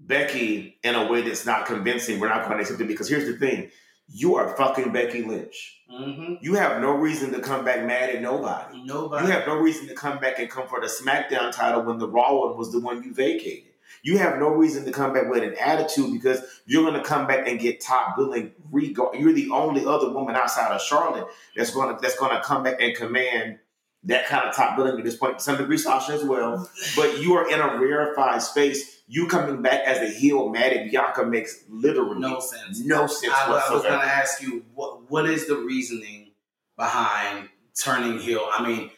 [0.00, 3.26] Becky in a way that's not convincing, we're not going to accept it because here's
[3.26, 3.70] the thing:
[4.08, 5.80] you are fucking Becky Lynch.
[5.92, 6.34] Mm-hmm.
[6.40, 8.82] You have no reason to come back mad at nobody.
[8.84, 9.26] Nobody.
[9.26, 12.08] You have no reason to come back and come for the SmackDown title when the
[12.08, 13.64] Raw one was the one you vacated.
[14.02, 17.26] You have no reason to come back with an attitude because you're going to come
[17.26, 18.52] back and get top billing.
[18.72, 22.62] You're the only other woman outside of Charlotte that's going to that's going to come
[22.62, 23.58] back and command
[24.04, 25.38] that kind of top billing at this point.
[25.38, 26.70] To some degree, Sasha as well.
[26.96, 28.97] But you are in a rarefied space.
[29.10, 32.84] You coming back as a heel, mad at Bianca makes literally no sense.
[32.84, 36.32] no sense I, I was going to ask you what what is the reasoning
[36.76, 37.48] behind
[37.82, 38.46] turning heel?
[38.52, 38.90] I mean,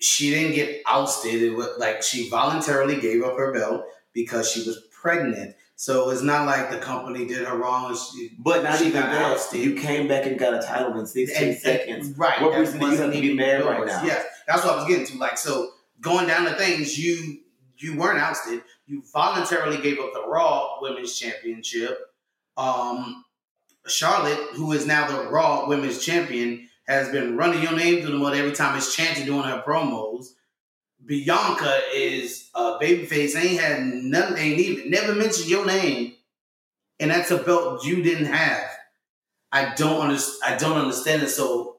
[0.00, 1.42] she didn't get ousted.
[1.42, 5.54] It was like she voluntarily gave up her belt because she was pregnant.
[5.76, 7.96] So it's not like the company did her wrong.
[7.96, 9.22] She, But not She even that.
[9.32, 9.60] ousted.
[9.60, 12.18] You came back and got a title in 16 seconds.
[12.18, 12.40] right?
[12.42, 14.02] What that reason do you to be mad right now?
[14.02, 15.18] Yes, that's what I was getting to.
[15.18, 17.38] Like, so going down to things, you
[17.76, 18.62] you weren't ousted.
[18.88, 21.98] You voluntarily gave up the Raw Women's Championship.
[22.56, 23.22] Um,
[23.86, 28.18] Charlotte, who is now the Raw Women's Champion, has been running your name through the
[28.18, 30.28] mud every time it's chanted doing her promos.
[31.04, 33.36] Bianca is a babyface.
[33.36, 34.38] Ain't had nothing.
[34.38, 36.14] Ain't even never mentioned your name,
[36.98, 38.70] and that's a belt you didn't have.
[39.52, 40.54] I don't understand.
[40.54, 41.28] I don't understand it.
[41.28, 41.76] So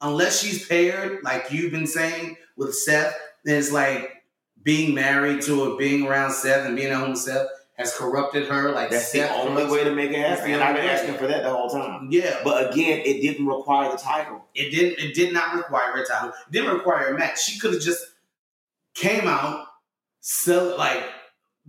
[0.00, 4.19] unless she's paired, like you've been saying with Seth, then it's like
[4.62, 7.46] being married to or being around Seth and being at home with Seth
[7.76, 8.72] has corrupted her.
[8.72, 10.50] Like That's Seth the only way to make it happen.
[10.50, 12.08] And I've been asking for that the whole time.
[12.10, 14.44] Yeah, but again, it didn't require the title.
[14.54, 15.04] it didn't.
[15.04, 16.30] It did not require a title.
[16.30, 17.42] It didn't require a match.
[17.42, 18.04] She could have just
[18.94, 19.66] came out,
[20.20, 21.02] sell like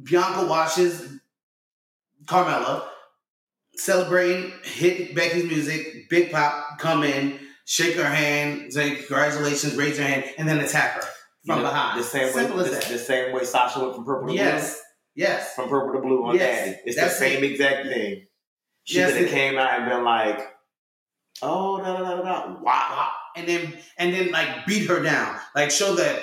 [0.04, 1.20] Bianca watches
[2.26, 2.88] Carmella
[3.76, 10.04] celebrating, hit Becky's music, Big Pop come in, shake her hand, say congratulations, raise her
[10.04, 11.10] hand, and then attack her
[11.46, 12.00] from You know, behind.
[12.00, 12.64] The same Simple way.
[12.64, 12.88] as The, that.
[12.90, 14.82] the same way Sasha went from purple to yes,
[15.16, 15.56] yes.
[15.56, 15.64] blue.
[15.64, 16.78] From purple to blue on Yes, Daddy.
[16.86, 17.52] It's that's the same it.
[17.52, 18.26] exact thing.
[18.84, 20.40] She Yes, could have came out and been like,
[21.42, 25.38] "Oh, da da da da da, wow." and then and then like beat her down.
[25.56, 26.20] Like show that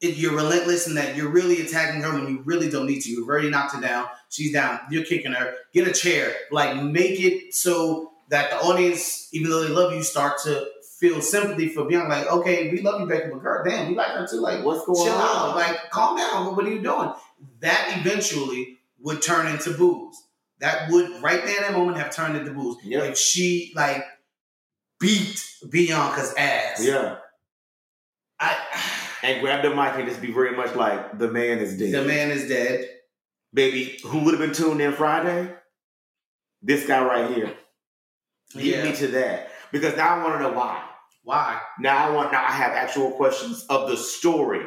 [0.00, 3.10] if you're relentless and that you're really attacking her when you really don't need to.
[3.10, 4.06] You've already knocked her down.
[4.28, 4.80] She's down.
[4.90, 5.54] You're kicking her.
[5.72, 6.34] Get a chair.
[6.50, 10.66] Like make it so that the audience, even though they love you, start to
[10.98, 12.08] feel sympathy for Bianca.
[12.08, 14.36] Like, okay, we love you, Becky, but girl, damn, we like her too.
[14.40, 15.50] Like, What's going chill on?
[15.50, 15.56] out.
[15.56, 16.56] Like, calm down.
[16.56, 17.12] What are you doing?
[17.60, 20.16] That eventually would turn into booze.
[20.60, 22.78] That would right there in that moment have turned into booze.
[22.82, 23.02] Yeah.
[23.04, 24.04] If she like
[24.98, 26.82] beat Bianca's ass.
[26.82, 27.16] Yeah.
[28.40, 28.56] I
[29.22, 31.92] And grab the mic and just be very much like the man is dead.
[31.92, 32.88] the man is dead.
[33.52, 35.52] Baby, who would have been tuned in Friday?
[36.62, 37.52] This guy right here.
[38.54, 38.84] Yeah.
[38.84, 39.50] me to that.
[39.72, 40.82] Because now I want to know why.
[41.24, 41.60] Why?
[41.80, 44.64] Now I want now I have actual questions of the story,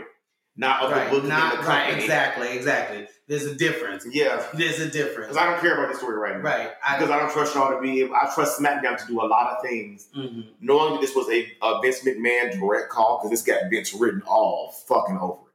[0.57, 1.09] not of Right.
[1.09, 1.93] the book Not the right.
[1.97, 2.49] Exactly.
[2.55, 3.07] Exactly.
[3.27, 4.05] There's a difference.
[4.11, 4.43] Yeah.
[4.53, 5.27] There's a difference.
[5.27, 6.41] Because I don't care about the story right now.
[6.43, 6.71] Right.
[6.85, 9.53] I, Because I don't trust y'all to be I trust SmackDown to do a lot
[9.55, 10.49] of things, Mhm.
[10.59, 14.21] knowing that this was a, a Vince McMahon direct call, because this got Vince written
[14.27, 15.53] all fucking over it.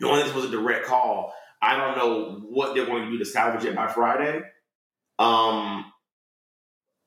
[0.00, 3.24] Knowing this was a direct call, I don't know what they're going to do to
[3.24, 4.42] salvage it by Friday.
[5.18, 5.90] Um,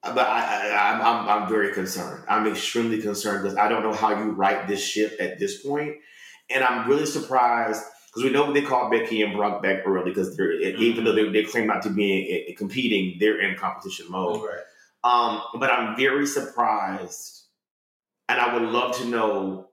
[0.04, 2.24] Uh, but I, I, I'm, I'm, I'm very concerned.
[2.30, 5.96] I'm extremely concerned because I don't know how you right this ship at this point,
[6.50, 10.36] and I'm really surprised because we know they called Becky and Brock back early because
[10.36, 11.34] they're even though mm-hmm.
[11.34, 14.42] they, they claim not to be in, competing, they're in competition mode.
[14.44, 14.64] Right.
[15.04, 17.44] Um, but I'm very surprised,
[18.28, 19.70] and I would love to know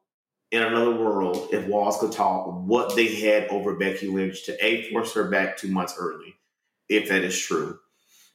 [0.53, 4.91] in another world if Walls could talk what they had over Becky Lynch to a
[4.91, 6.37] force her back two months early,
[6.89, 7.79] if that is true,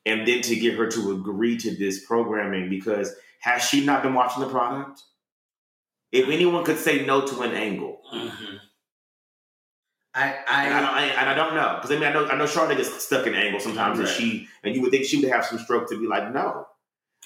[0.05, 4.13] and then to get her to agree to this programming because has she not been
[4.13, 5.01] watching the product?
[6.11, 8.59] If anyone could say no to an angle, Mhm.
[10.13, 12.35] I and I don't, I and I don't know because I mean I know I
[12.35, 15.31] know Charlotte gets stuck in angles sometimes, and she and you would think she would
[15.31, 16.67] have some stroke to be like no.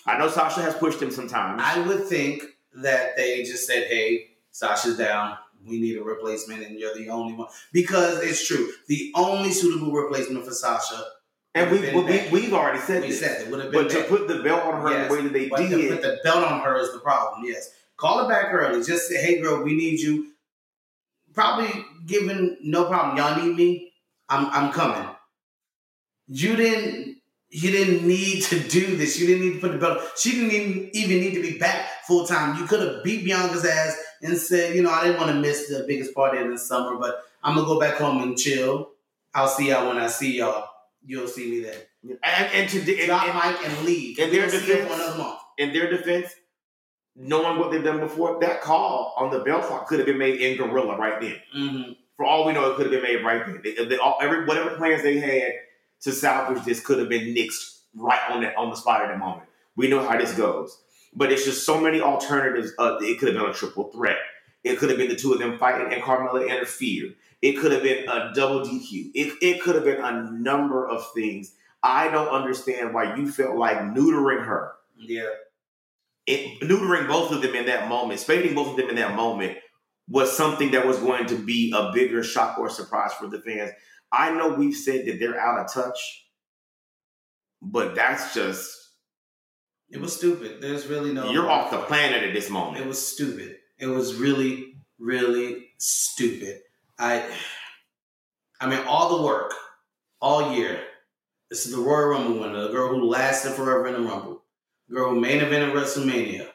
[0.06, 1.62] I know Sasha has pushed him sometimes.
[1.64, 2.44] I would think
[2.76, 5.36] that they just said, "Hey, Sasha's down.
[5.66, 9.92] We need a replacement, and you're the only one." Because it's true, the only suitable
[9.92, 11.04] replacement for Sasha.
[11.56, 13.20] And we, we, we, we've already said We this.
[13.22, 13.84] said it would have been.
[13.84, 16.02] but to put the belt on her Yes, the way that they But to put
[16.02, 17.44] the belt on her is the problem.
[17.46, 18.84] Yes, call her back early.
[18.84, 20.28] Just say, "Hey, girl, we need you."
[21.34, 23.18] Probably given no problem.
[23.18, 23.94] Y'all need me.
[24.30, 25.08] I'm I'm coming.
[26.28, 27.18] You didn't.
[27.50, 29.18] You didn't need to do this.
[29.20, 30.02] You didn't need to put the belt.
[30.18, 32.58] She didn't even, even need to be back full time.
[32.60, 35.70] You could have beat Bianca's ass and said, you know, I didn't want to miss
[35.70, 38.90] the biggest party of the summer, but I'm gonna go back home and chill.
[39.34, 40.68] I'll see y'all when I see y'all.
[41.06, 42.18] You'll see me then.
[42.24, 44.20] and, and to and, Drop and- mic and leave.
[44.20, 45.40] in their don't see you defense- another month.
[45.58, 46.34] in their defense,
[47.16, 50.42] knowing what they've done before, that call on the belt clock could have been made
[50.42, 51.36] in Gorilla right then.
[51.56, 51.92] Mm-hmm.
[52.18, 53.62] For all we know, it could have been made right then.
[53.64, 55.52] They, they, all, every whatever plans they had
[56.02, 59.18] to salvage this could have been nixed right on that on the spot at the
[59.18, 59.48] moment.
[59.76, 60.78] We know how this goes,
[61.14, 62.72] but it's just so many alternatives.
[62.80, 64.18] Uh, it could have been a triple threat.
[64.64, 67.16] It could have been the two of them fighting and Carmella interfered.
[67.42, 69.12] It could have been a double DQ.
[69.14, 71.54] It, it could have been a number of things.
[71.84, 75.30] I don't understand why you felt like neutering her Yeah.
[76.26, 79.58] it, neutering both of them in that moment, spading both of them in that moment,
[80.08, 83.72] was something that was going to be a bigger shock or surprise for the fans.
[84.12, 86.26] I know we've said that they're out of touch,
[87.62, 88.76] but that's just
[89.90, 90.62] It was stupid.
[90.62, 91.32] There's really no.
[91.32, 92.84] you're off the planet at this moment.
[92.84, 93.58] It was stupid.
[93.78, 96.62] It was really, really stupid.
[96.98, 97.26] I,
[98.62, 99.54] I mean, all the work,
[100.22, 100.80] all year.
[101.50, 104.42] This is the Royal Rumble winner, the girl who lasted forever in the Rumble,
[104.90, 106.48] girl who main evented WrestleMania,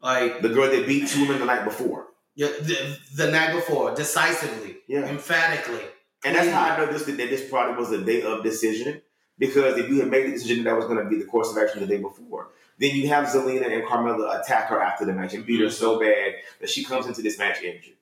[0.00, 2.06] like The girl that beat Truman the night before.
[2.34, 5.06] yeah, the, the night before, decisively, Yeah.
[5.06, 5.82] emphatically.
[6.24, 9.02] And that's how I know this that this probably was a day of decision.
[9.38, 11.58] Because if you had made the decision that was going to be the course of
[11.58, 12.48] action the day before,
[12.78, 16.00] then you have Zelina and Carmella attack her after the match and beat her so
[16.00, 17.96] bad that she comes into this match injured.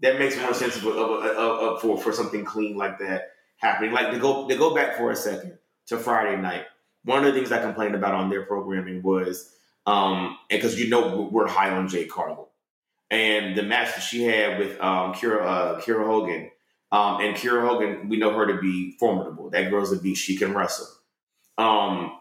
[0.00, 3.92] That makes more sense of, of, of, for for something clean like that happening.
[3.92, 6.64] Like to go to go back for a second to Friday night.
[7.04, 9.54] One of the things I complained about on their programming was,
[9.86, 12.50] um, because you know we're high on Jade Cargill,
[13.10, 16.50] and the match that she had with um, Kiera uh, Kiera Hogan.
[16.92, 19.48] Um, and Kiera Hogan, we know her to be formidable.
[19.50, 20.24] That girl's a beast.
[20.24, 20.88] She can wrestle.
[21.56, 22.18] Um,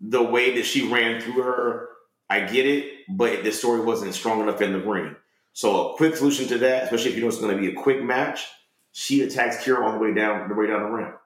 [0.00, 1.88] the way that she ran through her,
[2.28, 5.16] I get it, but the story wasn't strong enough in the ring.
[5.52, 7.74] So a quick solution to that, especially if you know it's going to be a
[7.74, 8.46] quick match,
[8.92, 11.16] she attacks Kiera on the way down the way down the ramp.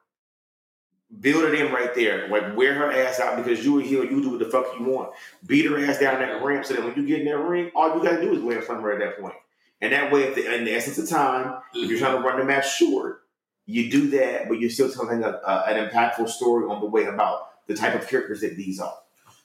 [1.19, 2.27] Build it in right there.
[2.27, 4.85] Like wear her ass out because you a heel, you do what the fuck you
[4.85, 5.11] want.
[5.45, 7.95] Beat her ass down that ramp so that when you get in that ring, all
[7.95, 9.35] you gotta do is land her at that point.
[9.81, 12.39] And that way, at the, in the essence of time, if you're trying to run
[12.39, 13.23] the match short,
[13.65, 17.67] you do that, but you're still telling a, an impactful story on the way about
[17.67, 18.95] the type of characters that these are.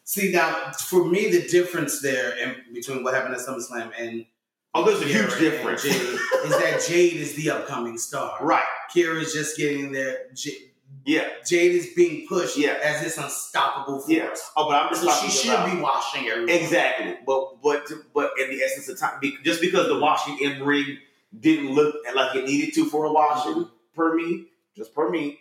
[0.04, 4.26] See now, for me, the difference there in between what happened at SummerSlam and
[4.74, 5.82] Oh, there's a huge Kiera difference.
[5.82, 8.36] Jade is that Jade is the upcoming star.
[8.40, 8.62] right.
[8.94, 10.26] Kiera is just getting there.
[10.34, 10.70] J-
[11.04, 11.28] Yeah.
[11.46, 12.78] Jade is being pushed Yeah.
[12.82, 14.08] as this unstoppable force.
[14.10, 14.34] Yeah.
[14.56, 16.62] Oh, but I'm just So she should about- be washing everything.
[16.62, 20.98] Exactly, but but but in the essence of time, just because the washing in ring
[21.38, 23.70] didn't look like it needed to for a washing, mm-hmm.
[23.94, 24.46] per me,
[24.76, 25.38] just per me,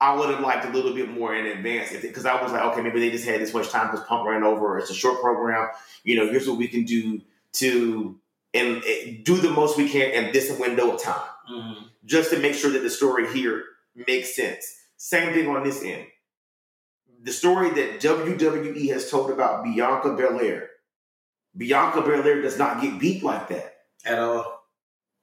[0.00, 2.82] I would have liked a little bit more in advance because I was like, okay,
[2.82, 4.78] maybe they just had this much time because Punk ran over.
[4.78, 5.68] It's a short program,
[6.04, 6.28] you know.
[6.28, 7.20] Here's what we can do
[7.54, 8.18] to
[8.54, 11.88] and, and do the most we can in this window of time, Mhm.
[12.04, 13.64] just to make sure that the story here
[14.06, 14.64] makes sense.
[14.96, 16.06] Same thing on this end.
[17.22, 20.70] The story that WWE has told about Bianca Belair.
[21.56, 23.74] Bianca Belair does not get beat like that.
[24.04, 24.64] At all.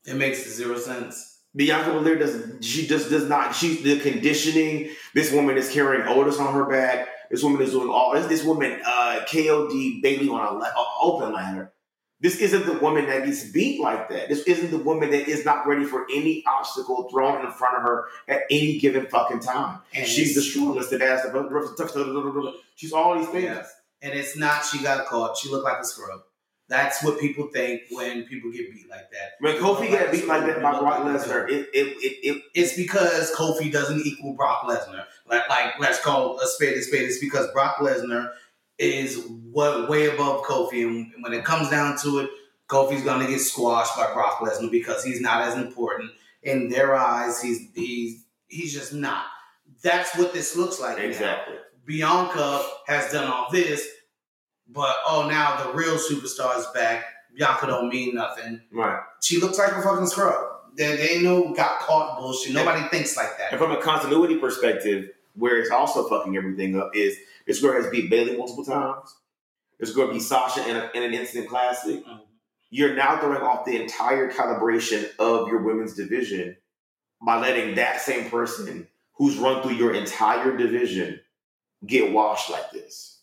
[0.06, 1.38] It makes zero sense.
[1.56, 4.92] Bianca Belair does she just does not she the conditioning.
[5.14, 7.08] This woman is carrying Otis on her back.
[7.32, 8.28] This woman is doing all this.
[8.28, 11.74] This woman uh, KOD Bayley on a, a open ladder.
[12.22, 14.28] This isn't the woman that gets beat like that.
[14.28, 17.84] This isn't the woman that is not ready for any obstacle thrown in front of
[17.84, 19.80] her at any given fucking time.
[19.94, 23.46] And She's the strongest and as the she's all these things.
[23.46, 23.74] Yes.
[24.02, 25.38] And it's not she got caught.
[25.38, 26.22] She looked like a scrub.
[26.70, 29.32] That's what people think when people get beat like that.
[29.40, 33.32] When Kofi got beat like that by Brock Lesnar, it it it, it It's because
[33.32, 35.06] Kofi doesn't equal Brock Lesnar.
[35.28, 37.04] Like, like let's call a spade a spade.
[37.04, 38.34] It's because Brock Lesnar
[38.80, 42.30] is what way above Kofi, and when it comes down to it,
[42.68, 46.12] Kofi's gonna get squashed by Brock Lesnar because he's not as important
[46.44, 47.42] in their eyes.
[47.42, 49.26] He's he's he's just not.
[49.82, 50.98] That's what this looks like.
[50.98, 51.04] now.
[51.04, 51.56] exactly.
[51.86, 53.88] Bianca has done all this,
[54.68, 57.06] but oh, now the real superstar is back.
[57.36, 58.62] Bianca don't mean nothing.
[58.72, 59.00] Right.
[59.22, 60.36] She looks like a fucking scrub.
[60.76, 62.54] There, there ain't no got caught bullshit.
[62.54, 63.52] Nobody thinks like that.
[63.52, 63.66] And that.
[63.66, 67.18] from a continuity perspective, where it's also fucking everything up is
[67.50, 69.12] this girl has beat Bayley multiple times.
[69.80, 72.06] This girl beat Sasha in, a, in an instant classic.
[72.06, 72.22] Mhm.
[72.70, 76.58] You're now throwing off the entire calibration of your women's division
[77.26, 81.22] by letting that same person who's run through your entire division
[81.88, 83.20] get washed like this.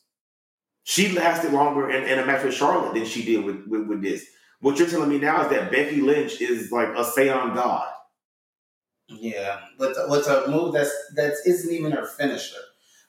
[0.83, 4.03] She lasted longer in, in a match with Charlotte than she did with, with, with
[4.03, 4.27] this.
[4.59, 7.89] What you're telling me now is that Becky Lynch is like a Saiyan God.
[9.07, 12.59] Yeah, but the, what's a move that's that isn't even her finisher.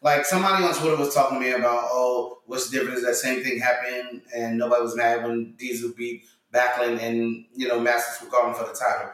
[0.01, 3.03] Like somebody on Twitter was talking to me about, oh, what's the difference?
[3.03, 6.23] That same thing happened, and nobody was mad when Diesel beat
[6.53, 9.11] Backlund, and you know, Masters were calling for the title.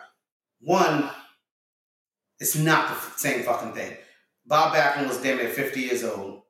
[0.59, 1.09] One,
[2.39, 3.95] it's not the same fucking thing.
[4.45, 6.41] Bob Backlund was damn near fifty years old.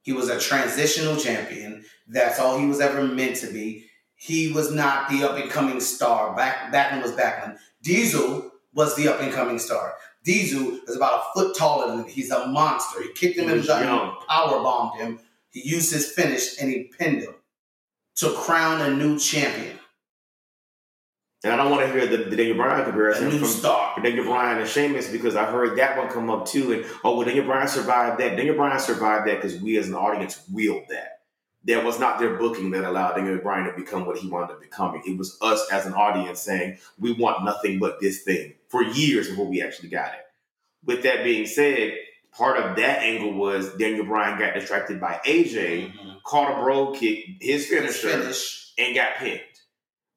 [0.00, 1.84] He was a transitional champion.
[2.08, 3.86] That's all he was ever meant to be.
[4.14, 6.34] He was not the up and coming star.
[6.34, 7.58] Back Backlund was Backlund.
[7.82, 9.94] Diesel was the up and coming star.
[10.24, 12.08] Diesel is about a foot taller than him.
[12.10, 13.02] He's a monster.
[13.02, 15.18] He kicked him in the gut, power bombed him.
[15.50, 17.34] He used his finish and he pinned him
[18.16, 19.78] to crown a new champion,
[21.42, 24.00] And I don't want to hear the, the Daniel Bryan a comparison new from star.
[24.02, 26.72] Daniel Bryan and Sheamus because I heard that one come up too.
[26.72, 28.36] And oh, well, Daniel Bryan survived that.
[28.36, 31.20] Daniel Bryan survived that because we as an audience willed that.
[31.64, 34.60] That was not their booking that allowed Daniel Bryan to become what he wanted to
[34.60, 35.00] become.
[35.06, 39.28] It was us as an audience saying we want nothing but this thing for years
[39.28, 40.24] before we actually got it.
[40.84, 41.92] With that being said,
[42.36, 46.22] part of that angle was Daniel Bryan got distracted by AJ, Mhm.
[46.24, 48.72] caught a Brogue Kick, his His finisher, finish.
[48.78, 49.40] and got pinned.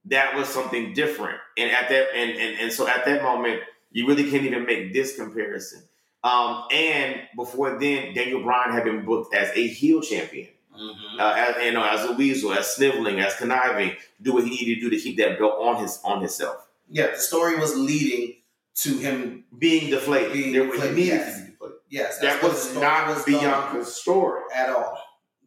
[0.06, 1.40] That was something different.
[1.58, 4.94] And at that and and, and so at that moment, you really can't even make
[4.94, 5.84] this comparison.
[6.24, 11.20] Um, and before then, Daniel Bryan had been booked as a heel champion, Mhm.
[11.20, 14.76] uh, as, you know, as a weasel, as sniveling, as conniving, do what he needed
[14.76, 18.36] to do to keep that belt on his on himself, Yeah, the story was leading
[18.76, 19.46] to him.
[19.58, 20.34] being deflated.
[20.34, 21.36] Being there was deflated, needed yes.
[21.36, 21.78] to be deflated.
[21.90, 23.24] Yes, That that's what the was not was.
[23.26, 24.42] Bianca's story.
[24.54, 25.00] at all.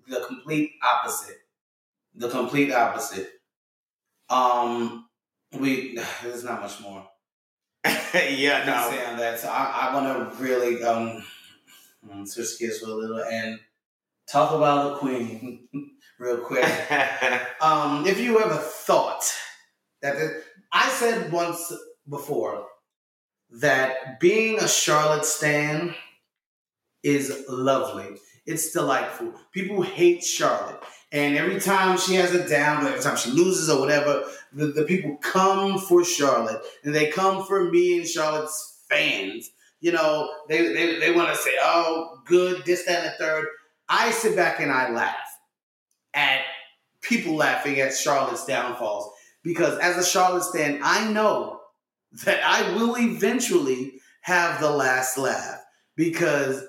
[0.09, 1.37] The complete opposite.
[2.15, 3.31] The complete opposite.
[4.31, 5.09] Um,
[5.59, 7.07] we there's not much more
[8.15, 8.91] yeah, no.
[8.91, 9.39] say on that.
[9.39, 11.25] So I, I want to really um
[12.25, 13.59] switch gears for a little and
[14.31, 15.69] talk about the queen
[16.19, 16.65] real quick.
[17.61, 19.25] Um, if you ever thought
[20.01, 20.15] that
[20.73, 21.73] I said once
[22.09, 22.67] before
[23.51, 25.95] that being a Charlotte stan
[27.03, 28.17] is lovely.
[28.47, 29.35] It's delightful.
[29.53, 30.83] People hate Charlotte.
[31.13, 34.85] And every time she has a down, every time she loses or whatever, the, the
[34.85, 36.63] people come for Charlotte.
[36.85, 39.51] And they come for me and Charlotte's fans.
[39.81, 43.47] You know, they, they, they want to say, oh, good, this, that, and the third.
[43.89, 45.15] I sit back and I laugh
[46.13, 46.43] at
[47.01, 49.11] people laughing at Charlotte's downfalls.
[49.43, 51.58] Because as a Charlotte stan, I know
[52.25, 55.61] that I will eventually have the last laugh.
[55.97, 56.65] Because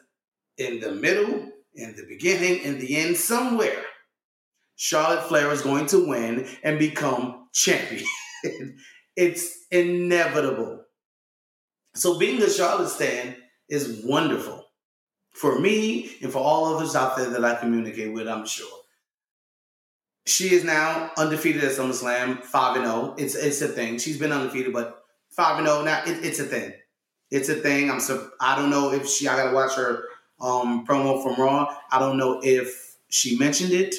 [0.57, 3.83] in the middle, in the beginning, in the end, somewhere,
[4.75, 8.05] Charlotte Flair is going to win and become champion.
[9.15, 10.85] it's inevitable.
[11.95, 13.35] So being a Charlotte stan
[13.67, 14.65] is wonderful
[15.31, 18.67] for me and for all others out there that I communicate with, I'm sure.
[20.25, 23.15] She is now undefeated at SummerSlam, 5 and 0.
[23.17, 23.97] It's it's a thing.
[23.97, 24.98] She's been undefeated, but
[25.31, 26.73] 5 and 0 now it, it's a thing.
[27.31, 27.91] It's a thing.
[27.91, 30.03] I'm so I don't know if she I got to watch her
[30.41, 31.75] um, promo from Raw.
[31.91, 33.95] I don't know if she mentioned it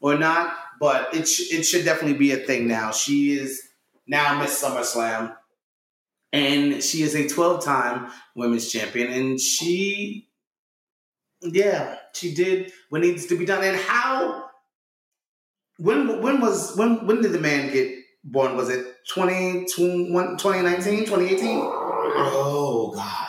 [0.00, 2.90] or not, but it sh- it should definitely be a thing now.
[2.90, 3.62] She is
[4.06, 5.34] now Miss SummerSlam,
[6.32, 10.28] and she is a 12 time women's champion, and she,
[11.42, 13.64] yeah, she did what needs to be done.
[13.64, 14.48] And how?
[15.78, 18.56] When when was when when did the man get born?
[18.56, 21.58] Was it 20, 2019, 2018?
[21.62, 23.26] Oh God.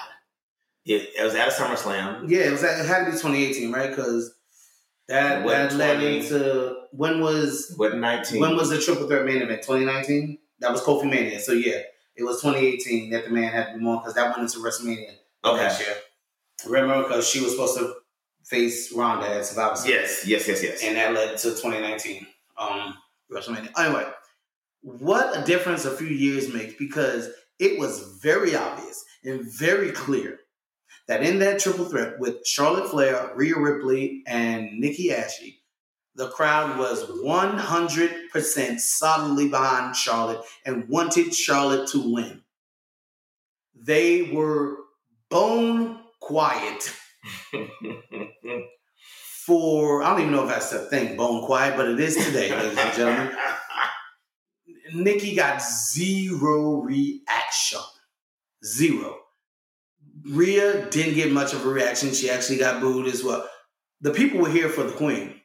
[0.85, 2.29] It, it was at a SummerSlam.
[2.29, 2.63] Yeah, it was.
[2.63, 3.89] It had to be 2018, right?
[3.89, 4.33] Because
[5.07, 6.17] that What, that led 20?
[6.19, 8.39] into when was What nineteen?
[8.41, 9.61] when was the triple threat main event?
[9.61, 10.39] 2019.
[10.59, 11.39] That was Kofi Mania.
[11.39, 11.81] So yeah,
[12.15, 15.15] it was 2018 that the man had to be born because that went into WrestleMania
[15.45, 15.57] Okay.
[15.63, 15.95] last year.
[16.67, 17.93] Remember, because she was supposed to
[18.45, 20.27] face Ronda at Survivor Series.
[20.27, 20.83] Yes, yes, yes, yes.
[20.83, 22.25] and that led to 2019
[22.57, 22.95] um,
[23.31, 23.69] WrestleMania.
[23.77, 24.05] Anyway,
[24.81, 27.29] what a difference a few years makes because
[27.59, 30.39] it was very obvious and very clear
[31.07, 35.59] that in that triple threat with Charlotte Flair, Rhea Ripley, and Nikki Ashley,
[36.15, 42.41] the crowd was 100% solidly behind Charlotte and wanted Charlotte to win.
[43.75, 44.77] They were
[45.29, 46.93] bone quiet
[49.45, 52.55] for I don't even know if that's a thing, bone quiet, but it is today,
[52.55, 53.35] ladies and gentlemen.
[54.93, 57.79] Nikki got zero reaction.
[58.63, 59.17] Zero.
[60.29, 62.13] Rhea didn't get much of a reaction.
[62.13, 63.47] She actually got booed as well.
[64.01, 65.35] The people were here for the queen.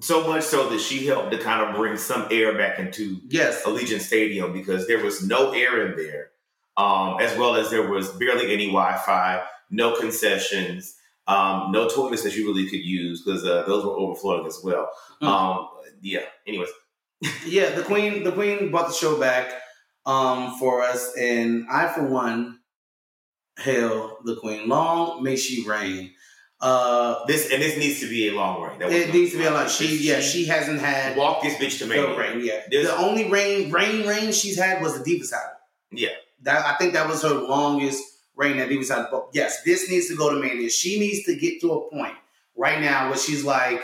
[0.00, 3.62] so much so that she helped to kind of bring some air back into Yes.
[3.64, 6.30] Allegiant Stadium because there was no air in there,
[6.76, 10.94] um, as well as there was barely any Wi-Fi, no concessions,
[11.26, 14.90] um, no toilets that you really could use because uh, those were overflowing as well.
[15.22, 15.26] Mm.
[15.28, 15.68] Um,
[16.02, 16.24] yeah.
[16.46, 16.68] Anyways,
[17.44, 19.52] Yeah, the queen the queen brought the show back
[20.06, 22.60] um, for us, and I for one
[23.58, 24.68] hail the queen.
[24.68, 26.12] Long may she reign.
[26.60, 28.78] Uh, this and this needs to be a long reign.
[28.80, 29.68] That it needs to be a long.
[29.68, 32.18] She yeah, she hasn't had walk this bitch to the Mania.
[32.18, 32.40] reign.
[32.44, 35.50] Yeah, This- the only reign reign reign she's had was the Divas title.
[35.90, 36.08] Yeah.
[36.42, 38.02] That I think that was her longest
[38.36, 39.06] reign at Divas title.
[39.10, 40.68] But yes, this needs to go to Mania.
[40.70, 42.14] She needs to get to a point
[42.56, 43.80] right now where she's like,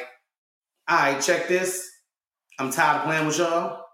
[0.89, 1.91] "All right, check this.
[2.59, 3.85] I'm tired of playing with y'all.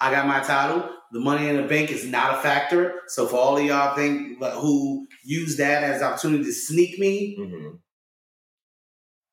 [0.00, 0.90] I got my title.
[1.12, 3.00] The money in the bank is not a factor.
[3.08, 7.78] So for all of y'all think who use that as opportunity to sneak me, Mhm.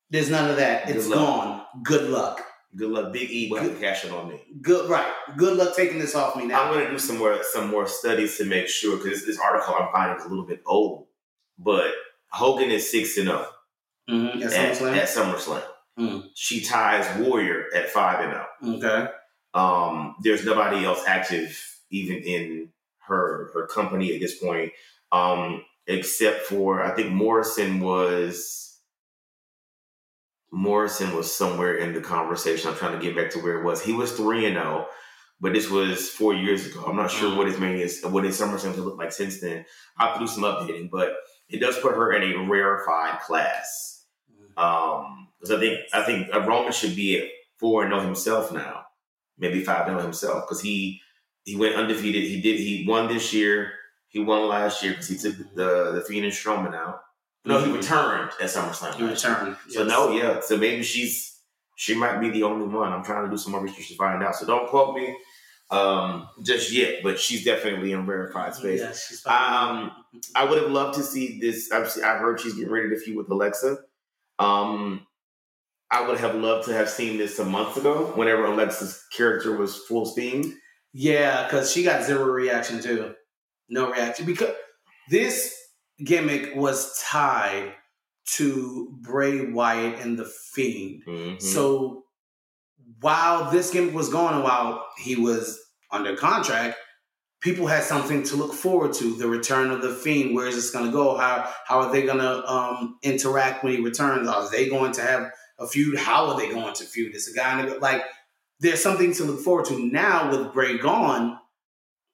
[0.10, 0.88] there's none of that.
[0.88, 1.20] Good It's luck.
[1.20, 1.66] gone.
[1.84, 2.42] Good luck.
[2.76, 3.12] Good luck.
[3.14, 4.42] Big E have cash it on me.
[4.62, 5.12] Good right.
[5.38, 6.64] Good luck taking this off me now.
[6.64, 9.92] I'm to do some more some more studies to make sure because this article I'm
[9.92, 11.08] finding is a little bit old,
[11.58, 11.94] but
[12.30, 13.48] Hogan is six and zero
[14.10, 14.42] Mm-hmm.
[14.44, 14.98] At at, SummerSlam?
[14.98, 15.64] at SummerSlam.
[15.98, 16.30] Mm.
[16.34, 18.78] She ties Warrior at five and zero.
[18.78, 19.12] Okay.
[19.54, 21.60] Um, there's nobody else active
[21.92, 22.70] even in
[23.08, 24.72] her her company at this point,
[25.12, 28.80] um, except for I think Morrison was
[30.52, 32.70] Morrison was somewhere in the conversation.
[32.70, 33.84] I'm trying to get back to where it was.
[33.84, 34.88] He was three and zero,
[35.40, 36.86] but this was four years ago.
[36.88, 39.66] I'm not sure what his main is, what his SummerSlam look like since then.
[40.00, 41.14] To do some updating, but
[41.50, 43.93] it does put her in a rarefied class.
[44.58, 47.28] Um, because I think I think uh, Roman should be at
[47.60, 48.84] four and zero himself now,
[49.38, 51.02] maybe five and zero himself because he
[51.44, 52.24] he went undefeated.
[52.24, 53.74] He did he won this year.
[54.08, 57.02] He won last year because he took the the Fiend and Strowman out.
[57.46, 57.76] No, he Mhm.
[57.78, 58.98] returned at SummerSlam.
[59.00, 59.58] You return.
[59.70, 60.40] So no, yeah.
[60.40, 61.40] So maybe she's
[61.76, 62.94] she might be the only one.
[62.94, 64.36] I'm trying to do some more research to find out.
[64.36, 65.14] So don't quote me
[65.72, 68.80] um, just yet, but she's definitely in rarefied space.
[68.80, 69.26] Yeah, she's.
[69.26, 69.92] Um,
[70.36, 71.70] I would have loved to see this.
[71.72, 73.80] Obviously, I heard she's getting ready to feud with Alexa.
[74.40, 75.06] Um,
[75.92, 79.78] I would have loved to have seen this a month ago, whenever Alexa's character was
[79.86, 80.58] full steam.
[80.92, 83.14] Yeah, because she got zero reaction too.
[83.70, 84.54] No reaction because
[85.10, 85.56] this
[86.04, 87.74] gimmick was tied
[88.36, 91.04] to Bray Wyatt and the Fiend.
[91.06, 91.42] Mhm.
[91.42, 92.04] So
[93.02, 95.60] while this gimmick was going and while he was
[95.92, 96.78] under contract,
[97.44, 99.16] people had something to look forward to.
[99.16, 100.34] The return of the Fiend.
[100.34, 101.18] Where is this going to go?
[101.18, 104.28] How how are they going to um, interact when he returns?
[104.28, 105.30] Are they going to have
[105.60, 105.98] a feud?
[105.98, 107.14] How are they going to feud?
[107.16, 108.04] Is a guy in the- like
[108.60, 111.38] there's something to look forward to now with Bray gone.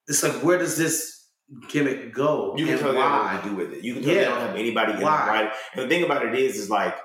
[0.08, 1.28] It's like where does this
[1.68, 3.34] gimmick go you can and tell they don't why?
[3.34, 3.84] what to do with it.
[3.84, 5.26] You can tell they don't have anybody in Why?
[5.28, 5.52] right.
[5.74, 6.96] And the thing about it is, is like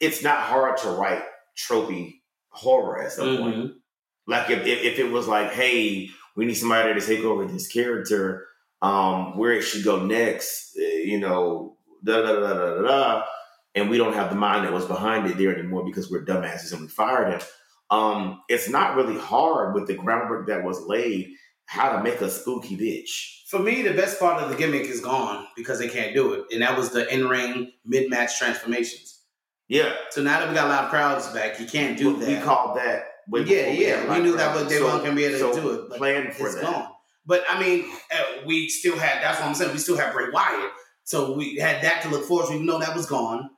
[0.00, 1.22] it's not hard to write
[1.56, 2.14] tropey
[2.48, 3.56] horror at some point.
[3.56, 3.72] Mhm.
[4.26, 7.68] Like if, if if it was like, hey, we need somebody to take over this
[7.68, 8.46] character,
[8.80, 13.24] um, where it should go next, eh, you know, da da da da da
[13.74, 16.72] and we don't have the mind that was behind it there anymore because we're dumbasses
[16.72, 17.40] and we fired him.
[17.90, 21.30] Um, it's not really hard with the groundwork that was laid
[21.66, 23.48] how to make a spooky bitch.
[23.48, 26.44] For me, the best part of the gimmick is gone because they can't do it,
[26.50, 29.20] and that was the in-ring mid-match transformations.
[29.68, 32.28] Yeah, So now that we got live crowds back, you can't do we, that.
[32.28, 33.04] we called that.
[33.28, 35.70] Way yeah, yeah, we knew that was they weren't gonna be able to so do
[35.70, 35.88] it.
[35.88, 36.64] But plan for it's that.
[36.64, 36.88] gone.
[37.26, 39.22] But I mean, uh, we still had.
[39.22, 39.72] That's what I'm saying.
[39.72, 40.70] We still had Bray Wyatt,
[41.04, 42.54] so we had that to look forward to.
[42.54, 43.50] Even though that was gone,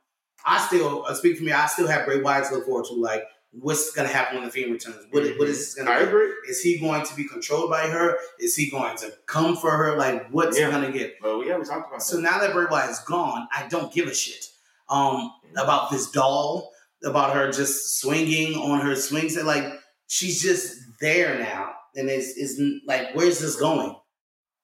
[0.45, 1.51] I still uh, speak for me.
[1.51, 2.93] I still have Bray Wyatt to look forward to.
[2.93, 4.97] Like, what's gonna happen when the Fiend returns?
[5.09, 5.79] What, what is?
[5.83, 6.03] I be?
[6.05, 6.31] agree.
[6.47, 8.17] Is he going to be controlled by her?
[8.39, 9.97] Is he going to come for her?
[9.97, 10.67] Like, what's Yeah.
[10.67, 11.15] he gonna get?
[11.23, 12.21] Well, yeah, we talked about So that.
[12.21, 14.45] now that Bray Wyatt is gone, I don't give a shit
[14.89, 16.71] um, about this doll,
[17.05, 19.45] about her just swinging on her swing set.
[19.45, 19.65] Like
[20.07, 23.95] she's just there now, and it's, it's like, where's this going?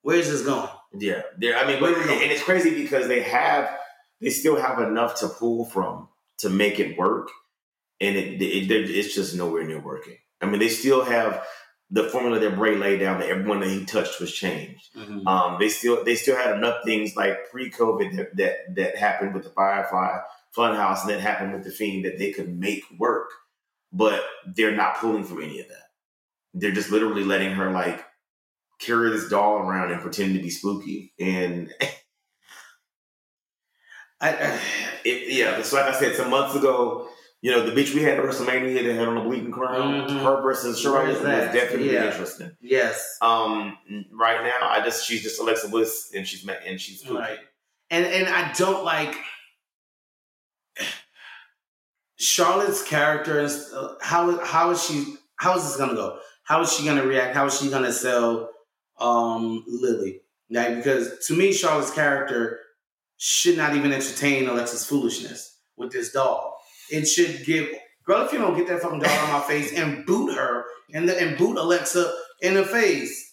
[0.02, 0.70] Where's this going?
[0.98, 1.58] Yeah, there.
[1.58, 3.70] I mean, but, and it's crazy because they have,
[4.20, 6.08] they still have enough to pull from
[6.40, 7.30] to make it work,
[8.00, 10.18] and it, it they're- it's just nowhere near working.
[10.42, 11.46] I mean, they still have
[11.92, 14.90] the formula that Bray laid down that everyone that he touched was changed.
[15.28, 19.44] Um, they still they still had enough things like pre-COVID that that, that happened with
[19.44, 20.18] the Firefly
[20.58, 23.30] Funhouse and that happened with the Fiend that they could make work,
[23.94, 24.24] but
[24.56, 25.88] they're not pulling from any of that.
[26.54, 28.04] They're just literally letting her like
[28.80, 31.14] carry this doll around and pretend to be spooky.
[31.20, 31.72] And
[34.22, 34.60] I, I,
[35.04, 37.08] it, yeah, so like I said, some months ago,
[37.42, 40.22] you know, the bitch we had at WrestleMania that had on the bleeding crown, Mhm.
[40.24, 42.06] her versus Charlotte was definitely Yeah.
[42.12, 42.52] interesting.
[42.62, 43.78] yes, Um,
[44.12, 47.18] right now, I just she's just Alexa Bliss and she's and she's spooky.
[47.18, 47.40] right.
[47.90, 49.16] And and I don't like
[52.22, 53.40] Charlotte's character.
[53.40, 55.16] Is, uh, how how is she?
[55.38, 56.20] How is this gonna go?
[56.44, 57.36] How is she gonna react?
[57.36, 58.50] How is she gonna sell
[59.00, 60.22] um, Lilly?
[60.50, 62.60] Like because to me, Charlotte's character
[63.18, 66.58] should not even entertain Alexa's foolishness with this doll.
[66.92, 67.70] It should give
[68.06, 71.08] girl if you don't get that fucking doll on my face and boot her and
[71.08, 73.31] the, and boot Alexa in the face.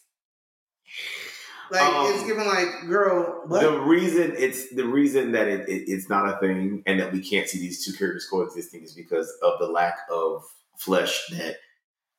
[1.70, 3.62] Like Um, it's given like girl what?
[3.62, 7.20] The reason it's the reason that it, it, it's not a thing and that we
[7.20, 10.44] can't see these two characters coexisting is because of the lack of
[10.76, 11.56] flesh that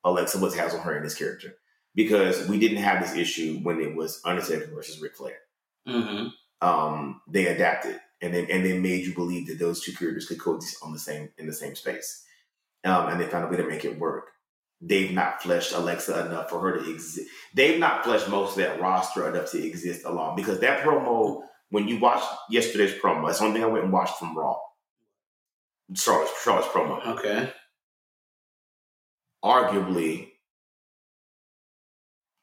[0.03, 1.55] Alexa Bliss has on her in this character.
[1.95, 5.37] Because we didn't have this issue when it was Undertaker versus Ric Flair.
[5.87, 6.27] mm-hmm.
[6.61, 10.39] Um, they adapted and they and they made you believe that those two characters could
[10.39, 12.25] coexist on the same in the same space.
[12.83, 14.31] Um, and they found a way to make it work.
[14.81, 17.27] They've not fleshed Alexa enough for her to exist.
[17.53, 21.87] They've not fleshed most of that roster enough to exist alone because that promo, when
[21.87, 24.55] you watched yesterday's promo, that's one thing I went and watched from Raw.
[25.95, 27.05] Charlotte's, Charlotte's promo.
[27.07, 27.51] Okay.
[29.43, 30.29] Arguably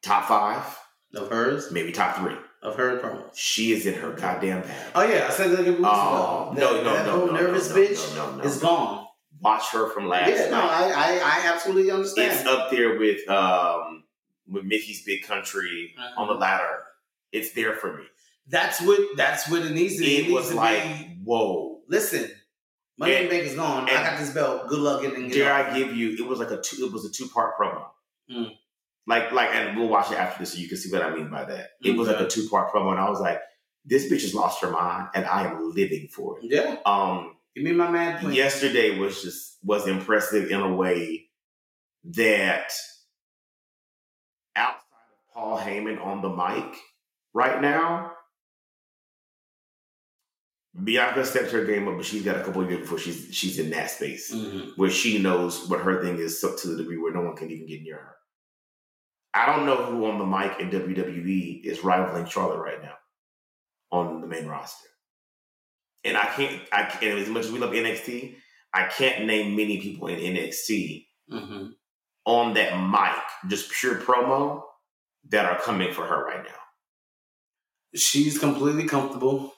[0.03, 0.79] top five,
[1.15, 1.71] Of hers?
[1.73, 2.35] maybe top three.
[2.63, 3.31] Of her promos.
[3.35, 4.93] She is in her goddamn bag.
[4.95, 6.61] Oh yeah, I said that a weeks Oh, ago.
[6.61, 8.45] no, That- no, that no, no, nervous no, no, bitch no, no, no.
[8.45, 9.06] is gone.
[9.41, 10.71] Watch her from last yeah, no, night.
[10.71, 12.33] I, I, I absolutely understand.
[12.33, 14.05] it's up there with um
[14.49, 16.23] with Mickey's Big Country Uh-huh.
[16.23, 16.83] on the ladder.
[17.33, 18.05] It's there for me.
[18.49, 20.17] that's what that's what it needs to be.
[20.19, 21.81] It needs was like, be, whoa.
[21.89, 22.31] listen,
[22.99, 23.89] Money And- Bank is gone.
[23.91, 24.69] I got this belt.
[24.69, 25.33] Good luck getting it.
[25.35, 25.53] Dare.
[25.53, 26.13] I give you?
[26.13, 26.87] It was like a two.
[26.87, 27.85] It was a two part promo.
[28.33, 28.53] Mm.
[29.07, 31.29] Like like, and we'll watch it after this so you can see what I mean
[31.31, 31.71] by that.
[31.85, 33.41] It was like a two part promo, and I was like,
[33.85, 36.45] this bitch has lost her mind, and I am living for it.
[36.51, 38.21] Yeah, Um, give me my man.
[38.21, 38.33] Plan.
[38.35, 41.25] yesterday was just was impressive in a way
[42.05, 42.71] that
[44.55, 46.77] outside of Paul Heyman on the mic
[47.35, 48.13] right now,
[50.85, 53.59] Bianca stepped her game up, but she's got a couple of years before she's she's
[53.59, 54.77] in that space Mhm.
[54.77, 57.51] where she knows what her thing is so, to the degree where no one can
[57.51, 58.17] even get near her.
[59.33, 62.97] I don't know who on the mic in WWE is rivaling Charlotte right now
[63.91, 64.89] on the main roster.
[66.07, 68.37] And I can't, I can't, as much as we love NXT,
[68.73, 71.75] I can't name many people in NXT Mhm.
[72.25, 74.63] on that mic, just pure promo,
[75.31, 76.61] that are coming for her right now.
[77.95, 79.55] She's completely comfortable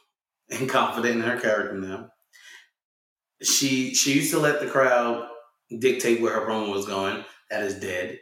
[0.50, 2.10] and confident in her character now.
[3.42, 5.28] She she used to let the crowd
[5.78, 7.24] dictate where her promo was going.
[7.50, 8.18] That is dead.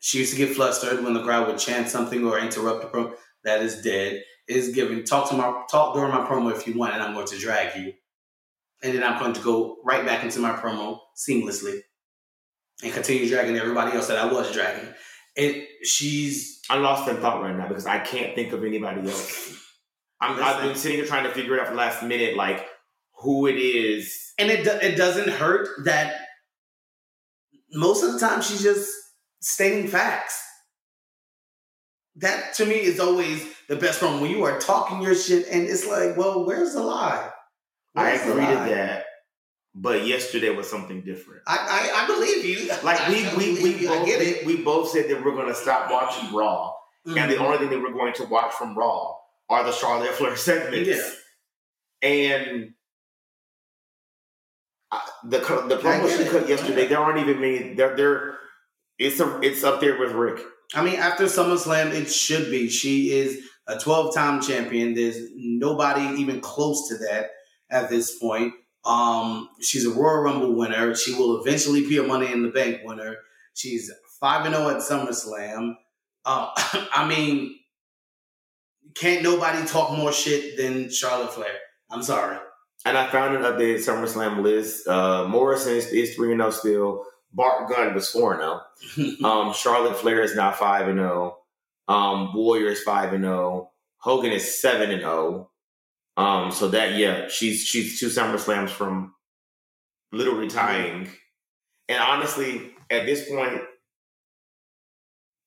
[0.00, 3.14] She used to get flustered when the crowd would chant something or interrupt the promo.
[3.44, 4.22] That is dead.
[4.48, 5.04] Is given.
[5.04, 7.76] talk to my talk during my promo if you want, and I'm going to drag
[7.76, 7.92] you,
[8.82, 11.80] and then I'm going to go right back into my promo seamlessly,
[12.82, 14.88] and continue dragging everybody else that I was dragging.
[15.36, 19.54] It she's I'm lost in thought right now because I can't think of anybody else.
[20.20, 22.66] I'm, I've been sitting here trying to figure it out for the last minute, like
[23.18, 24.32] who it is.
[24.38, 26.16] And it do- it doesn't hurt that
[27.72, 28.90] most of the time she's just
[29.40, 30.42] stating facts.
[32.18, 35.66] That to me is always the best one when you are talking your shit and
[35.68, 37.30] it's like, well, where's the lie?
[37.94, 39.04] I Where's the agree to that,
[39.74, 41.42] but yesterday was something different.
[41.46, 41.56] I,
[41.96, 42.70] I I believe you.
[42.82, 43.90] Like we I we we you.
[43.92, 44.46] I both, get it.
[44.46, 46.72] we, we both said that we're going to stop watching Raw,
[47.06, 47.40] and the Mhm.
[47.40, 49.14] only thing that we're going to watch from Raw
[49.48, 50.88] are the Charlotte Flair segments.
[50.88, 52.08] Yeah.
[52.08, 52.70] And
[54.90, 57.74] uh, the the I promo she cut yesterday, there aren't even many.
[57.74, 58.38] They're they're
[58.98, 60.44] it's a, it's up there with Ric.
[60.74, 62.68] I mean, after SummerSlam, it should be.
[62.68, 64.94] She is a 12 time champion.
[64.94, 67.30] There's nobody even close to that
[67.70, 68.52] at this point.
[68.84, 70.94] Um, she's a Royal Rumble winner.
[70.94, 73.16] She will eventually be a Money in the Bank winner.
[73.54, 73.90] She's
[74.20, 75.74] 5 and 0 at SummerSlam.
[76.24, 76.50] Uh,
[76.94, 77.58] I mean,
[78.94, 81.54] can't nobody talk more shit than Charlotte Flair.
[81.90, 82.38] I'm sorry.
[82.84, 84.86] And I found an updated SummerSlam list.
[84.86, 87.04] Uh, Morrison is, is three and zero still.
[87.32, 89.16] Bart Gunn was four and zero.
[89.24, 91.38] Um, Charlotte Flair is now five and zero.
[91.88, 93.70] Um, Warrior is five and zero.
[93.98, 95.50] Hogan is seven and zero.
[96.16, 99.14] Um, so that yeah, she's she's two SummerSlams from
[100.12, 101.08] literally tying.
[101.88, 103.60] And honestly, at this point,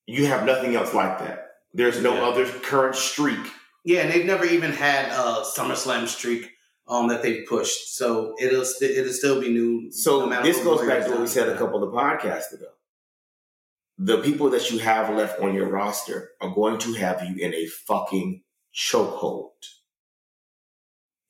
[0.07, 1.47] you have nothing else like that.
[1.73, 2.25] There's no Yeah.
[2.27, 3.39] other current streak.
[3.83, 6.51] Yeah, and they've never even had a SummerSlam streak
[6.91, 7.95] um, that they've pushed.
[7.95, 9.91] So it'll st- it'll still be new.
[9.91, 12.67] So no this goes back to what we said a couple of podcasts ago.
[13.97, 17.53] The people that you have left on your roster are going to have you in
[17.53, 18.43] a fucking
[18.75, 19.51] chokehold.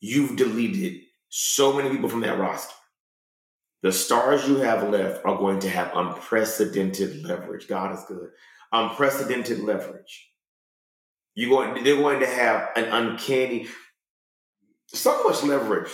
[0.00, 2.74] You've deleted so many people from that roster.
[3.82, 7.68] The stars you have left are going to have unprecedented leverage.
[7.68, 8.30] God is good.
[8.72, 10.30] Unprecedented leverage.
[11.34, 13.66] You're going, they're going to have an uncanny,
[14.92, 15.90] so much leverage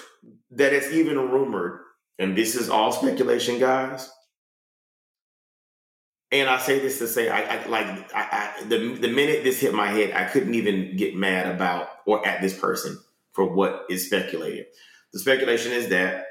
[0.50, 1.80] that it's even rumored,
[2.18, 4.10] and this is all speculation, guys.
[6.30, 9.60] And I say this to say, I, I like I, I, the the minute this
[9.60, 12.98] hit my head, I couldn't even get mad about or at this person
[13.32, 14.66] for what is speculated.
[15.12, 16.26] The speculation is that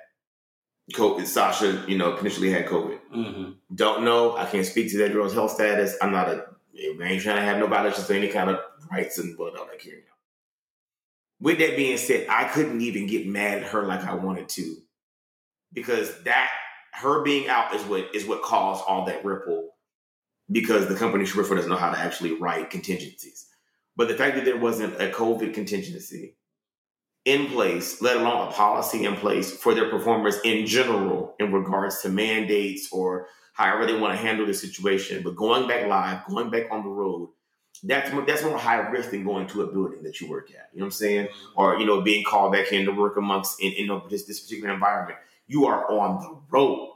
[0.93, 2.99] COVID, Sasha, you know, potentially had COVID.
[3.13, 3.55] Mhm.
[3.73, 4.37] Don't know.
[4.37, 5.95] I can't speak to that girl's health status.
[6.01, 6.45] I'm not a.
[6.75, 8.59] I ain't trying to have no violations of any kind of
[8.91, 10.16] rights and what all that out.
[11.39, 14.75] With that being said, I couldn't even get mad at her like I wanted to,
[15.73, 16.49] because that
[16.93, 19.69] her being out is what is what caused all that ripple.
[20.49, 23.47] Because the company she doesn't know how to actually write contingencies,
[23.97, 26.37] but the fact that there wasn't a COVID contingency
[27.25, 32.01] in place, let alone a policy in place for their performers in general in regards
[32.01, 35.21] to mandates or however they want to handle the situation.
[35.23, 37.29] But going back live, going back on the road,
[37.83, 40.69] that's more, that's more high risk than going to a building that you work at.
[40.73, 41.27] You know what I'm saying?
[41.27, 41.59] Mm-hmm.
[41.59, 44.73] Or you know, being called back in to work amongst in, in this, this particular
[44.73, 45.19] environment.
[45.47, 46.93] You are on the road.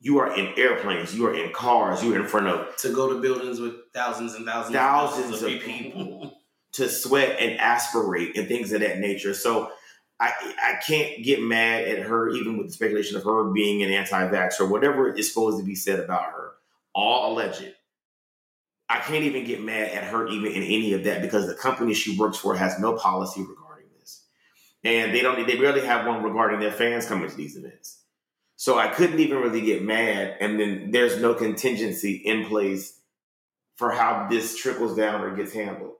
[0.00, 1.14] You are in airplanes.
[1.14, 2.02] You are in cars.
[2.02, 5.54] You are in front of To go to buildings with thousands and thousands, Thousands and
[5.54, 6.32] of people.
[6.72, 9.34] to sweat and aspirate and things of that nature.
[9.34, 9.70] So
[10.18, 10.32] I
[10.62, 14.60] I can't get mad at her, even with the speculation of her being an anti-vax
[14.60, 16.52] or whatever is supposed to be said about her,
[16.94, 17.74] all alleged.
[18.92, 21.94] I can't even get mad at her even in any of that because the company
[21.94, 24.26] she works for has no policy regarding this,
[24.84, 25.46] and they don't.
[25.46, 28.02] They barely have one regarding their fans coming to these events.
[28.56, 33.00] So I couldn't even really get mad, and then there's no contingency in place
[33.76, 35.94] for how this trickles down or gets handled.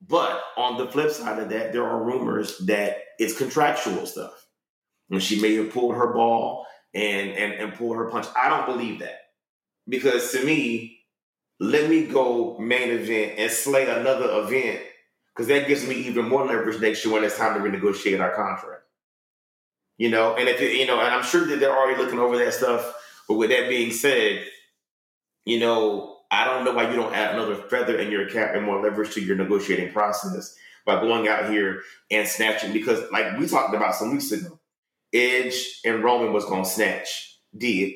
[0.00, 4.46] But on the flip side of that, there are rumors that it's contractual stuff.
[5.10, 8.26] And she may have pulled her ball and, and, and pulled her punch.
[8.34, 9.18] I don't believe that.
[9.86, 10.99] Because to me,
[11.60, 14.80] let me go main event and slay another event
[15.28, 18.34] because that gives me even more leverage next year when it's time to renegotiate our
[18.34, 18.82] contract.
[19.98, 22.38] You know, and if it, you know, and I'm sure that they're already looking over
[22.38, 22.94] that stuff.
[23.28, 24.46] But with that being said,
[25.44, 28.64] you know, I don't know why you don't add another feather in your cap and
[28.64, 30.56] more leverage to your negotiating process
[30.86, 32.72] by going out here and snatching.
[32.72, 34.58] Because, like we talked about some weeks ago,
[35.12, 37.38] Edge and Roman was going to snatch.
[37.54, 37.92] Did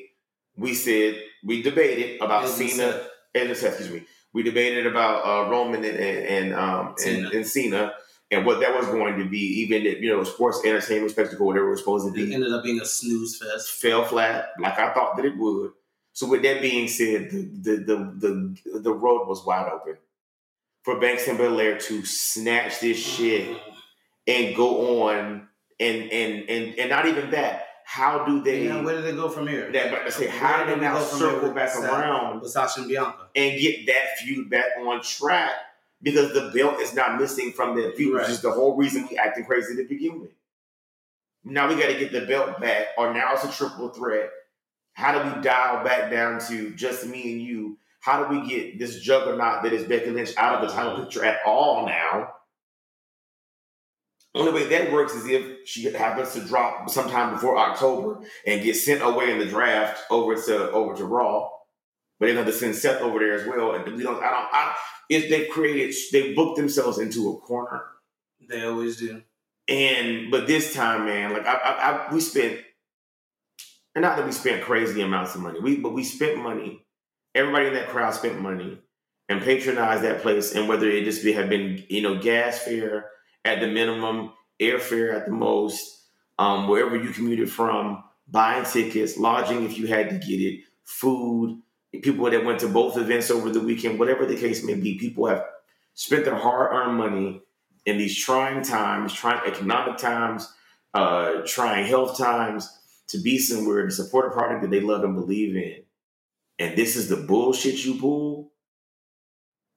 [0.55, 3.01] we said we debated about Cena
[3.35, 7.29] Excuse me, we debated about uh, Roman and and and, um, and, Cena.
[7.29, 7.93] and Cena
[8.31, 9.61] and what that was going to be.
[9.61, 12.31] Even if, you know, sports entertainment spectacle, whatever it was supposed to be.
[12.31, 13.69] It ended up being a snooze fest.
[13.71, 15.71] fell flat like I thought that it would.
[16.13, 19.97] So with that being said, the the the the, the road was wide open
[20.83, 23.57] for Banks and Belair to snatch this shit
[24.27, 25.47] and go on
[25.79, 27.64] and and and and not even that.
[27.85, 28.67] How do they?
[28.67, 29.71] Where did they go from here?
[29.71, 32.89] that, but I say, how do they now circle back Seth- around with Sasha and
[32.89, 33.27] Bianca?
[33.35, 35.51] and get that feud back on track?
[36.01, 39.17] Because the belt is not missing from that feud, which is the whole reason we
[39.17, 40.31] acting crazy to begin with.
[41.43, 44.29] Now we got to get the belt back, or now it's a triple threat.
[44.93, 47.77] How do we dial back down to just me and you?
[47.99, 51.23] How do we get this juggernaut that is Becky Lynch out of the title picture
[51.23, 52.33] at all now?
[54.35, 58.75] Only way that works is if she happens to drop sometime before October and get
[58.75, 61.49] sent away in the draft over to over to Raw.
[62.19, 64.21] But they're going to send Seth over there as well, and we don't.
[64.21, 64.47] I don't.
[64.51, 64.75] I,
[65.09, 67.83] if they created, they booked themselves into a corner.
[68.49, 69.21] They always do.
[69.69, 72.59] And but this time, man, like I, I, I we spent,
[73.95, 76.85] and not that we spent crazy amounts of money, we but we spent money.
[77.33, 78.79] Everybody in that crowd spent money
[79.29, 83.11] and patronized that place, and whether it just be, have been you know gas fare
[83.45, 86.03] at the minimum, airfare at the most,
[86.37, 91.61] um, wherever you commuted from, buying tickets, lodging if you had to get it, food.
[92.01, 95.27] People that went to both events over the weekend, whatever the case may be, people
[95.27, 95.45] have
[95.93, 97.41] spent their hard-earned money
[97.85, 100.51] in these trying times, trying economic times,
[100.93, 102.69] uh, trying health times,
[103.07, 105.83] to be somewhere to support a product that they love and believe in.
[106.57, 108.51] And this is the bullshit you pull.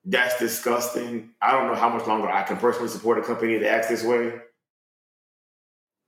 [0.05, 1.31] That's disgusting.
[1.41, 4.03] I don't know how much longer I can personally support a company that acts this
[4.03, 4.33] way.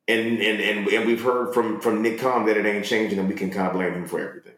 [0.07, 3.29] And and and, and we've heard from from Nick Khan that it ain't changing, and
[3.29, 4.53] we can kind of blame him for everything.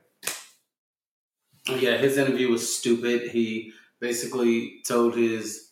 [1.67, 3.29] Yeah, his interview was stupid.
[3.29, 5.69] He basically told his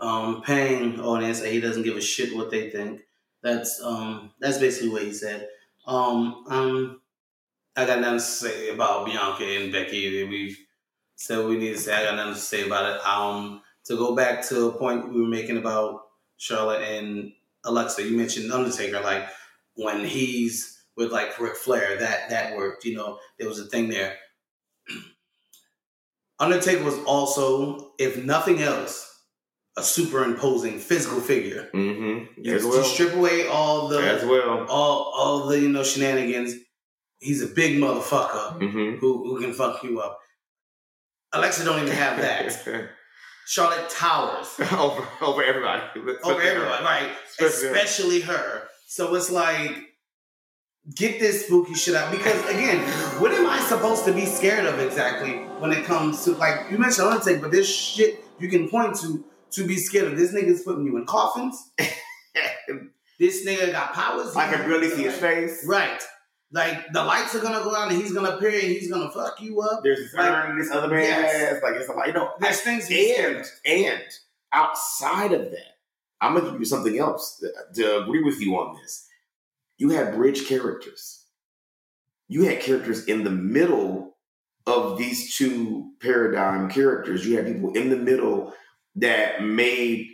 [0.00, 3.02] um, paying audience that he doesn't give a shit what they think.
[3.42, 5.48] That's um, that's basically what he said.
[5.86, 7.00] Um, um,
[7.76, 10.24] I got nothing to say about Bianca and Becky.
[10.24, 10.58] We've
[11.28, 11.94] what we need to say.
[11.94, 13.06] I got nothing to say about it.
[13.06, 16.02] Um, to go back to a point we were making about
[16.36, 17.32] Charlotte and
[17.64, 19.26] Alexa, you mentioned Undertaker, like
[19.74, 22.84] when he's with like Ric Flair, that that worked.
[22.84, 24.16] You know, there was a thing there.
[26.40, 29.04] Undertaker was also, if nothing else,
[29.76, 31.68] a superimposing physical figure.
[31.74, 32.46] Mm-hmm.
[32.48, 32.84] As well.
[32.84, 34.66] strip away all the As well.
[34.68, 36.54] all all the you know shenanigans.
[37.20, 38.98] He's a big motherfucker Mm-hmm.
[38.98, 40.20] who who can fuck you up.
[41.32, 42.88] Alexa don't even have that.
[43.46, 45.82] Charlotte towers over over everybody.
[46.22, 47.10] over everyone, right?
[47.40, 47.74] Especially her.
[47.74, 48.62] Especially her.
[48.86, 49.94] So it's like,
[50.94, 52.10] get this spooky shit out.
[52.10, 52.80] Because again,
[53.20, 56.76] what am I supposed to be scared of exactly when it comes to like you
[56.78, 60.18] mentioned Undertaker, but this shit you can point to to be scared of.
[60.18, 61.70] This nigga's putting you in coffins.
[63.18, 64.36] This nigga got powers.
[64.36, 65.64] I can really see his face.
[65.66, 66.00] Right.
[66.50, 69.40] Like the lights are gonna go out and he's gonna appear and he's gonna fuck
[69.40, 69.82] you up.
[69.82, 71.62] There's this Like, urn this other man yes.
[71.62, 72.30] Like it's like you know.
[72.40, 74.02] There's things And and
[74.52, 75.76] outside of that,
[76.20, 79.06] I'm gonna give you something else to, to agree with you on this.
[79.76, 81.26] You had bridge characters.
[82.28, 84.16] You had characters in the middle
[84.66, 87.26] of these two paradigm characters.
[87.26, 88.54] You had people in the middle
[88.96, 90.08] that made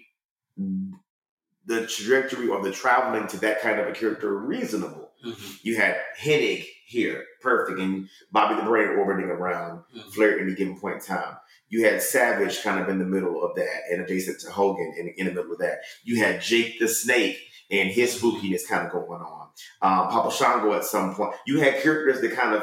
[0.56, 5.03] the trajectory or the traveling to that kind of a character reasonable.
[5.24, 5.58] Mhm.
[5.62, 10.12] You had Hennig here, perfect, and Bobby the Brain orbiting around Mhm.
[10.14, 11.36] Flair at any given point in time.
[11.68, 15.08] You had Savage kind of in the middle of that and adjacent to Hogan in,
[15.16, 15.80] in the middle of that.
[16.04, 17.38] You had Jake the Snake
[17.70, 19.48] and his spookiness kind of going on.
[19.82, 21.34] Um, Papa Shango at some point.
[21.46, 22.62] You had characters that kind of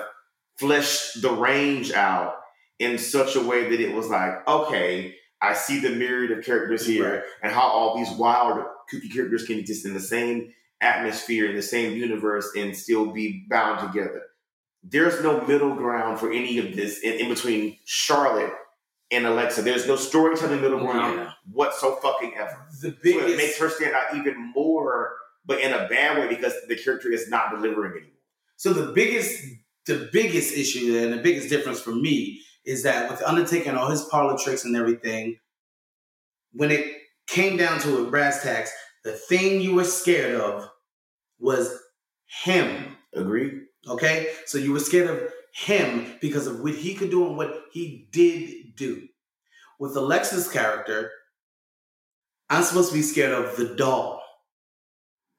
[0.59, 2.35] fleshed the range out
[2.79, 6.85] in such a way that it was like, okay, I see the myriad of characters
[6.85, 7.23] here Right.
[7.41, 11.61] and how all these wild, kooky characters can exist in the same atmosphere, in the
[11.61, 14.23] same universe, and still be bound together.
[14.83, 18.51] There's no middle ground for any of this in, in between Charlotte
[19.11, 19.61] and Alexa.
[19.61, 21.31] There's no storytelling middle ground Yeah.
[21.51, 22.57] what so fucking ever.
[22.81, 25.13] The So biggest it makes her stand out even more,
[25.45, 28.07] but in a bad way because the character is not delivering anymore.
[28.57, 29.43] So the biggest,
[29.85, 33.89] the biggest issue and the biggest difference for me is that with Undertaker and all
[33.89, 35.37] his parlor tricks and everything,
[36.53, 36.85] when it
[37.27, 38.71] came down to it, brass tacks,
[39.03, 40.69] the thing you were scared of
[41.39, 41.77] was
[42.43, 42.97] him.
[43.13, 43.61] Agreed?
[43.87, 47.63] Okay, so you were scared of him because of what he could do and what
[47.71, 49.07] he did do.
[49.79, 51.11] With Alexa's character,
[52.49, 54.21] I'm supposed to be scared of the doll,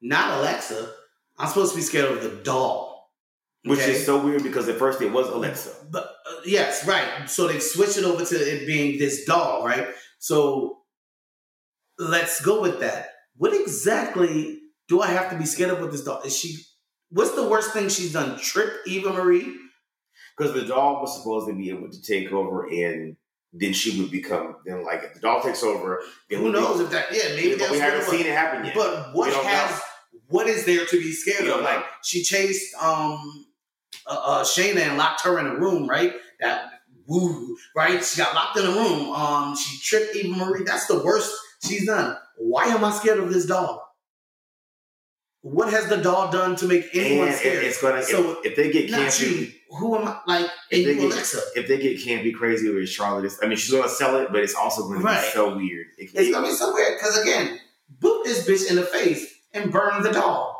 [0.01, 0.91] not Alexa.
[1.37, 2.93] I'm supposed to be scared of the doll.
[3.65, 5.87] Which is so weird because at first it was Alexa.
[5.89, 7.29] But uh, yes, right.
[7.29, 9.87] So they've switched it over to it being this doll, right?
[10.19, 10.79] So
[11.97, 13.12] let's go with that.
[13.37, 16.21] What exactly do I have to be scared of with this doll?
[16.21, 16.57] Is she?
[17.09, 18.39] What's the worst thing she's done?
[18.39, 19.55] Trip Eva Marie?
[20.37, 23.15] Because the doll was supposed to be able to take over and
[23.53, 26.89] then she would become, then like if the doll takes over, then Who knows if
[26.89, 27.05] that?
[27.11, 28.73] Yeah, maybe but that's we haven't seen it happen yet.
[28.75, 29.71] But what has?
[29.71, 29.77] know.
[30.27, 31.47] What is there to be scared of?
[31.47, 33.45] don't Like she chased um
[34.07, 36.13] uh, uh Shayna and locked her in a room, right?
[36.39, 36.71] That
[37.05, 38.03] woo, right?
[38.03, 39.11] She got locked in a room.
[39.11, 40.63] Um, she tripped Eva Marie.
[40.63, 41.31] That's the worst
[41.65, 42.17] she's done.
[42.37, 43.79] Why am I scared of this dog?
[45.41, 47.63] What has the doll done to make anyone and scared?
[47.63, 49.51] it- it's gonna so if, if they get campy, you.
[49.77, 50.19] Who am I?
[50.25, 51.39] Like, if they get Alexa.
[51.55, 54.55] if they get campy crazy with Charlotte, I mean she's gonna sell it, but it's
[54.55, 55.21] also going to Right.
[55.21, 55.87] be so weird.
[55.97, 57.59] It- It's gonna be so weird because again,
[57.99, 60.51] boot this bitch in the face and burn the doll.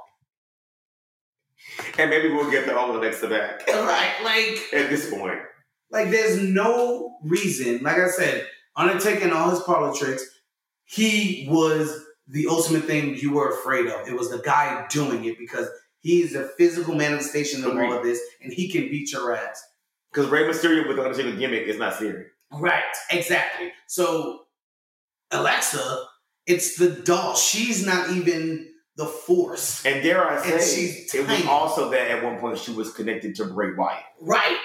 [1.97, 4.11] and maybe we'll get the old Alexa back Right?
[4.23, 5.39] Like, at this point.
[5.91, 7.81] like there's no reason.
[7.83, 10.23] Like I said, Undertaker and all his parlor tricks,
[10.85, 14.07] he was the ultimate thing you were afraid of.
[14.07, 15.67] It was the guy doing it because
[15.99, 19.61] he's a physical manifestation of all of this, and he can beat your ass.
[20.11, 22.29] Because Rey Mysterio with the Undertaker gimmick is not serious.
[22.51, 23.71] Right, exactly.
[23.87, 24.41] So
[25.31, 26.05] Alexa,
[26.45, 27.35] it's the doll.
[27.35, 29.83] She's not even the force.
[29.85, 33.45] And dare I say, it was also that at one point she was connected to
[33.45, 34.03] Bray Wyatt.
[34.21, 34.57] Right.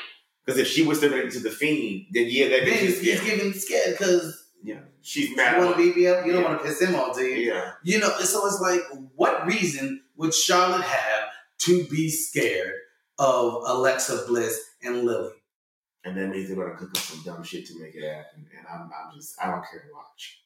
[0.44, 3.52] Because if she was connected to the Fiend, then yeah, that Then means he's, getting
[3.52, 5.56] scared because yeah, she's mad.
[5.58, 6.24] you want to beat me up.
[6.26, 6.48] You don't Yeah.
[6.48, 7.52] want to piss him off, do you?
[7.52, 8.80] yeah, You know, so it's like,
[9.14, 11.28] what reason would Charlotte have
[11.60, 12.74] to be scared
[13.18, 15.32] of Alexa Bliss and Lilly?
[16.04, 18.46] and that means they're gonna cook up some dumb shit to make it happen.
[18.56, 20.40] And I'm, I'm just, I don't care to watch.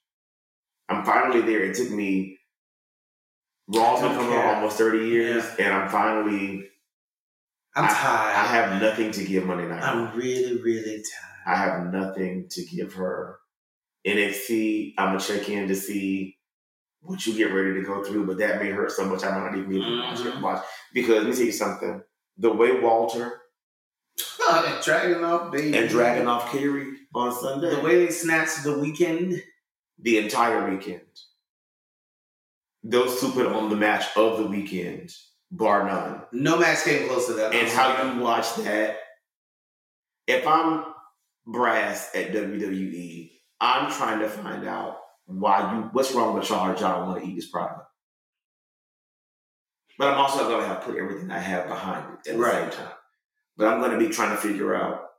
[0.89, 1.63] I'm finally there.
[1.63, 2.39] It took me.
[3.69, 6.69] Raw's been coming on almost 30 years, and I'm finally.
[7.77, 8.37] I'm I- tired.
[8.37, 9.83] I have nothing to give Monday Night.
[9.83, 11.47] I'm really, really tired.
[11.47, 13.39] I have nothing to give her.
[14.07, 16.37] NXT, I'm gonna check in to see
[17.01, 19.47] what you get ready to go through, but that may hurt so much I might
[19.51, 20.27] not even be able to watch it.
[20.27, 20.43] Mm-hmm.
[20.43, 22.03] Watch because let me tell you something.
[22.39, 23.25] The way Walter
[24.51, 25.77] and Dragunov, baby.
[25.77, 29.43] and Dragunov Kerry on Sunday, The way they snatched the weekend.
[29.99, 31.01] the entire weekend,
[32.83, 35.13] those two put on the match of the weekend,
[35.51, 36.23] bar none.
[36.33, 37.55] No match came close to that.
[37.55, 38.15] And how sorry.
[38.17, 38.99] you watch that?
[40.27, 40.85] If I'm
[41.47, 43.31] brass at WWE,
[43.63, 47.31] I'm trying to find out why you what's wrong with y'all or y'all want to
[47.31, 47.87] eat this product.
[49.97, 52.73] But I'm also gonna have to put everything I have behind it at the Right.
[52.73, 52.95] same time.
[53.57, 55.11] But I'm gonna be trying to figure out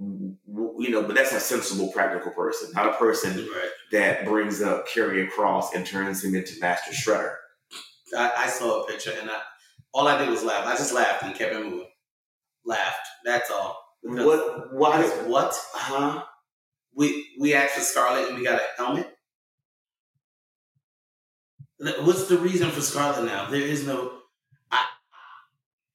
[0.00, 3.70] you know, but that's a sensible, practical person, not a person Right.
[3.90, 7.34] that brings up Karrion Cross and turns him into Master Shredder.
[8.16, 9.42] I, I saw a picture and I,
[9.92, 10.66] all I did was laugh.
[10.66, 11.88] I just laughed and kept it moving.
[12.64, 13.06] Laughed.
[13.24, 13.76] That's all.
[14.02, 14.72] What?
[14.72, 15.02] Why?
[15.02, 15.60] Because what?
[15.74, 16.24] Huh?
[16.98, 19.08] We we asked for Scarlett and we got a helmet.
[21.78, 23.48] What's the reason for Scarlett now?
[23.48, 24.14] There is no.
[24.72, 24.84] I.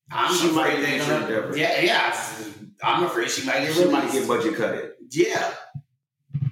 [0.09, 1.57] I'm She might afraid get they're future gonna.
[1.57, 2.17] Yeah, yeah.
[2.81, 4.95] I'm afraid she might get She might get budget cut it.
[5.11, 5.53] Yeah,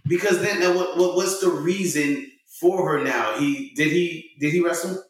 [0.05, 1.15] because then what, what?
[1.15, 2.29] What's the reason
[2.59, 3.37] for her now?
[3.37, 5.01] He did he did he wrestle?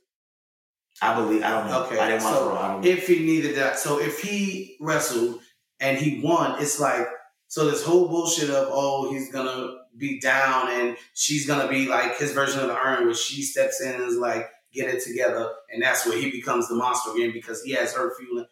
[1.02, 1.42] I believe.
[1.42, 1.84] I don't know.
[1.86, 2.74] Okay, I didn't watch so Raw.
[2.74, 2.86] Don't.
[2.86, 3.80] if he needed that.
[3.80, 5.40] So if he wrestled
[5.80, 7.08] and he won, it's like
[7.52, 12.18] so this whole bullshit of oh he's gonna be down and she's gonna be like
[12.18, 15.52] his version of the urn where she steps in and is like get it together
[15.70, 18.46] and that's where he becomes the monster again because he has her feeling.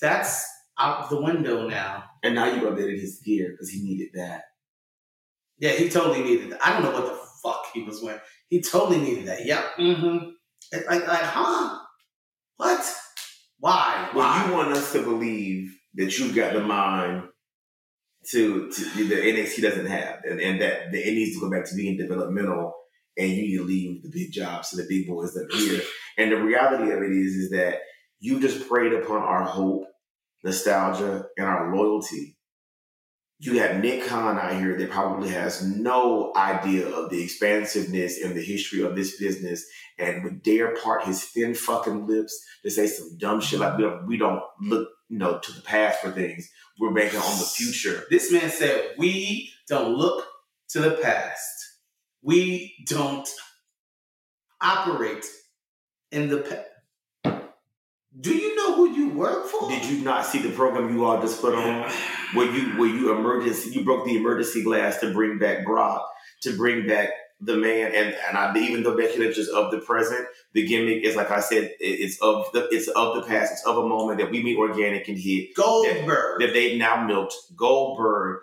[0.00, 0.46] That's
[0.78, 2.04] out the window now.
[2.22, 4.44] and now you updated his gear because he needed that.
[5.58, 6.66] Yeah, he totally needed that.
[6.66, 8.20] I don't know what the fuck he was wearing.
[8.48, 9.44] He totally needed that.
[9.44, 9.64] Yep.
[9.78, 10.28] Mm-hmm.
[10.88, 11.80] Like like huh?
[12.56, 12.94] What?
[13.58, 14.08] Why?
[14.14, 17.24] Well, you want us to believe that you've got the mind
[18.26, 21.74] to, to the NXT doesn't have, and, and that, it needs to go back to
[21.74, 22.74] being developmental,
[23.16, 25.80] and you need to leave the big jobs to the big boys up here.
[26.18, 27.80] and the reality of it is, is that
[28.20, 29.86] you just preyed upon our hope,
[30.44, 32.36] nostalgia, and our loyalty.
[33.40, 38.34] You have Nick Khan out here that probably has no idea of the expansiveness and
[38.34, 39.64] the history of this business,
[39.96, 43.84] and would dare part his thin fucking lips to say some dumb shit like we
[43.84, 46.50] don't we don't look you know to the past for things.
[46.78, 48.04] We're banking on the future.
[48.10, 50.26] This man said, We don't look
[50.70, 51.42] to the past.
[52.22, 53.28] We don't
[54.60, 55.26] operate
[56.10, 56.64] in the past.
[58.20, 59.68] Do you know who you work for?
[59.68, 61.90] Did you not see the program you all just put on
[62.34, 66.04] where you where you emergency you broke the emergency glass to bring back Brock
[66.42, 67.10] to bring back
[67.40, 71.04] the man and and I, even though Becky Lynch is of the present, the gimmick
[71.04, 74.18] is like I said, it's of the it's of the past, it's of a moment
[74.18, 76.40] that we meet organic and hit Goldberg.
[76.40, 77.34] that they've now milked.
[77.56, 78.40] Goldberg,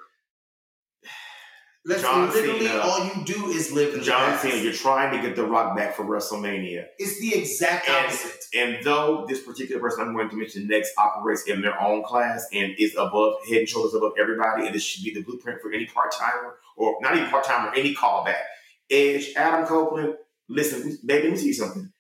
[1.88, 2.80] Let's John literally Cena.
[2.80, 4.42] all you do is live in the John past.
[4.42, 6.86] Cena, you're trying to get The Rock back for WrestleMania.
[6.98, 8.32] It's the exact And- opposite.
[8.56, 12.48] And though this particular person I'm going to mention next operates in their own class
[12.54, 15.72] and is above head and shoulders above everybody, and this should be the blueprint for
[15.74, 18.42] any part timer or not even part timer, any callback.
[18.90, 20.16] Edge, Adam Copeland,
[20.48, 21.92] listen, baby, let me tell you something.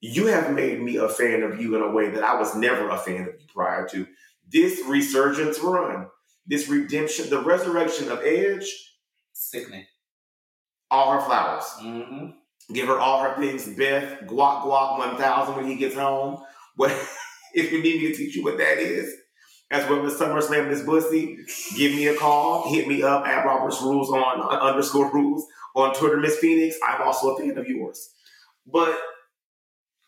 [0.00, 2.88] You have made me a fan of you in a way that I was never
[2.88, 4.06] a fan of you prior to.
[4.50, 6.08] This resurgence run,
[6.46, 8.66] this redemption, the resurrection of Edge,
[9.32, 9.86] Sickening.
[10.90, 11.64] all her flowers.
[11.80, 12.74] Mm-hmm.
[12.74, 16.42] Give her all her things, Beth, guac guac 1000 when he gets home.
[16.76, 16.90] What
[17.54, 19.12] if you need me to teach you what that is?
[19.70, 21.38] As well as SummerSlam this pussy,
[21.76, 22.72] give me a call.
[22.72, 26.76] Hit me up at Robert's Rules on uh, underscore rules on Twitter, Miss Phoenix.
[26.86, 28.10] I'm also a fan of yours.
[28.66, 28.98] But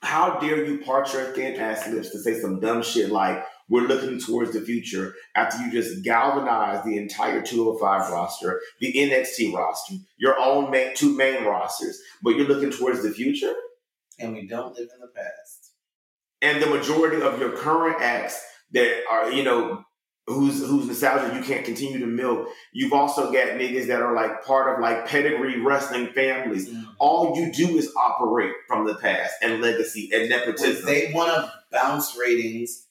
[0.03, 3.89] how dare you part your thin ass lips to say some dumb shit like we're
[3.89, 9.95] looking towards the future after you just galvanize the entire 205 roster, the NXT roster,
[10.17, 13.55] your own main, two main rosters, but you're looking towards the future?
[14.19, 15.73] And we don't live in the past.
[16.41, 18.41] And the majority of your current acts
[18.73, 19.85] that are, you know,
[20.27, 22.49] whose whose nostalgia you can't continue to milk.
[22.73, 26.69] You've also got niggas that are like part of like pedigree wrestling families.
[26.69, 26.85] Mm.
[26.99, 30.85] All you do is operate from the past and legacy and When nepotism.
[30.87, 32.87] they want to bounce ratings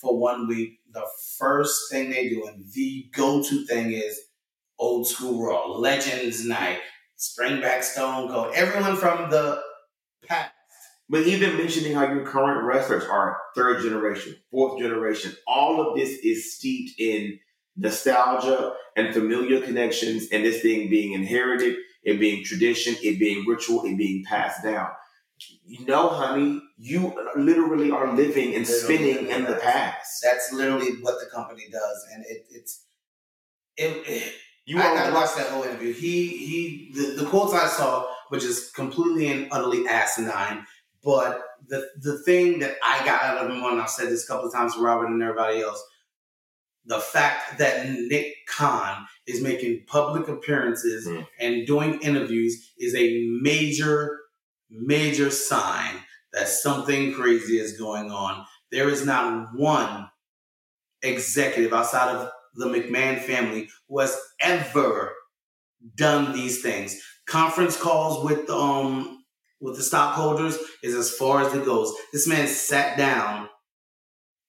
[0.00, 1.04] for one week, the
[1.38, 4.18] first thing they do and the go-to thing is
[4.78, 6.78] old school Raw, Legends Night,
[7.16, 9.60] Spring Back Stone Cold, everyone from the.
[11.10, 16.10] But even mentioning how your current wrestlers are third generation, fourth generation, all of this
[16.22, 17.38] is steeped in
[17.76, 23.84] nostalgia and familiar connections, and this thing being inherited, it being tradition, it being ritual,
[23.84, 24.88] it being passed down.
[25.64, 30.20] You know, honey, you literally are living and spinning in the past.
[30.22, 32.84] That's literally what the company does, and it, it's.
[33.76, 34.34] It, it,
[34.66, 35.92] You I gotta watch that whole interview.
[35.92, 40.66] He he the, the quotes I saw were just completely and utterly asinine.
[41.04, 44.26] But the the thing that I got out of him, and I've said this a
[44.26, 45.82] couple of times to Robert and everybody else,
[46.84, 51.26] the fact that Nick Khan is making public appearances Mm.
[51.38, 54.20] and doing interviews is a major,
[54.70, 55.94] major sign
[56.32, 58.44] that something crazy is going on.
[58.70, 60.10] There is not one
[61.02, 65.14] executive outside of the McMahon family who has ever
[65.94, 67.00] done these things.
[67.26, 69.17] Conference calls with um
[69.60, 71.94] with the stockholders is as far as it goes.
[72.12, 73.48] This man sat down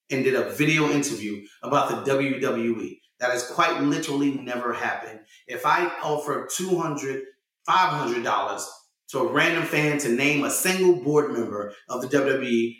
[0.09, 2.97] and did a video interview about the WWE.
[3.19, 5.19] That has quite literally never happened.
[5.47, 7.21] If I offer $200,
[7.67, 8.63] $500
[9.09, 12.75] to a random fan to name a single board member of the WWE,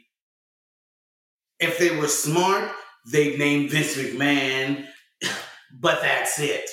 [1.60, 2.72] if they were smart,
[3.11, 4.85] they'd name Vince McMahon,
[5.80, 6.69] but that's it.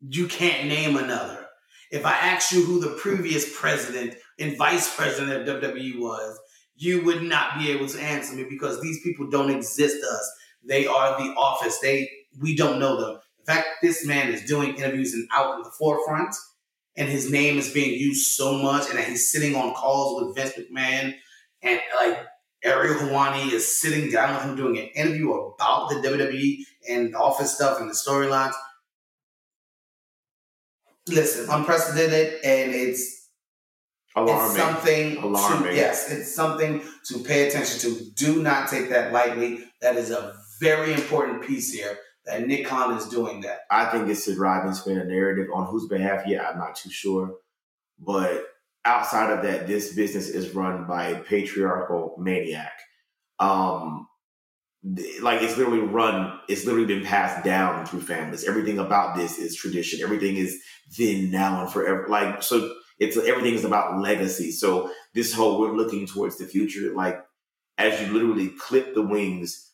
[0.00, 1.46] You can't name another.
[1.90, 6.38] If I asked you who the previous president and vice president of WWE was,
[6.76, 10.32] you would not be able to answer me because these people don't exist to us.
[10.64, 11.78] They are the office.
[11.78, 13.20] They we don't know them.
[13.38, 16.34] In fact, this man is doing interviews and out in the forefront,
[16.96, 20.54] and his name is being used so much, and he's sitting on calls with Vince
[20.54, 21.14] McMahon,
[21.62, 22.18] and like
[22.64, 26.56] Ariel Helwani is sitting down with him doing an interview about the WWE
[26.88, 28.54] and the office stuff and the storylines.
[31.06, 33.23] Listen, unprecedented, and it's
[34.16, 34.46] alarming.
[34.46, 35.70] it's something Alarming.
[35.70, 38.04] to yes, it's something to pay attention to.
[38.16, 39.64] Do not take that lightly.
[39.80, 43.60] That is a very important piece here that Nick Khan is doing that.
[43.70, 46.44] I think it's to drive and spin a narrative on whose behalf yet.
[46.44, 47.34] I'm not too sure.
[47.98, 48.44] But
[48.84, 52.72] outside of that, this business is run by a patriarchal maniac.
[53.38, 54.06] Um,
[55.22, 58.44] like it's literally run, it's literally been passed down through families.
[58.44, 60.00] Everything about this is tradition.
[60.02, 60.60] Everything is
[60.98, 62.06] then, now, and forever.
[62.08, 64.52] Like, so it's everything is about legacy.
[64.52, 67.24] So this whole we're looking towards the future, like
[67.78, 69.72] as you literally clip the wings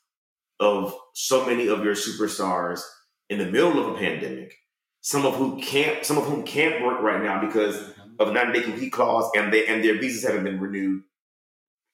[0.59, 2.81] of so many of your superstars
[3.29, 4.55] in the middle of a pandemic,
[5.01, 7.77] some of who can't, some of whom can't work right now because
[8.19, 11.03] of non compete clause and they and their visas haven't been renewed.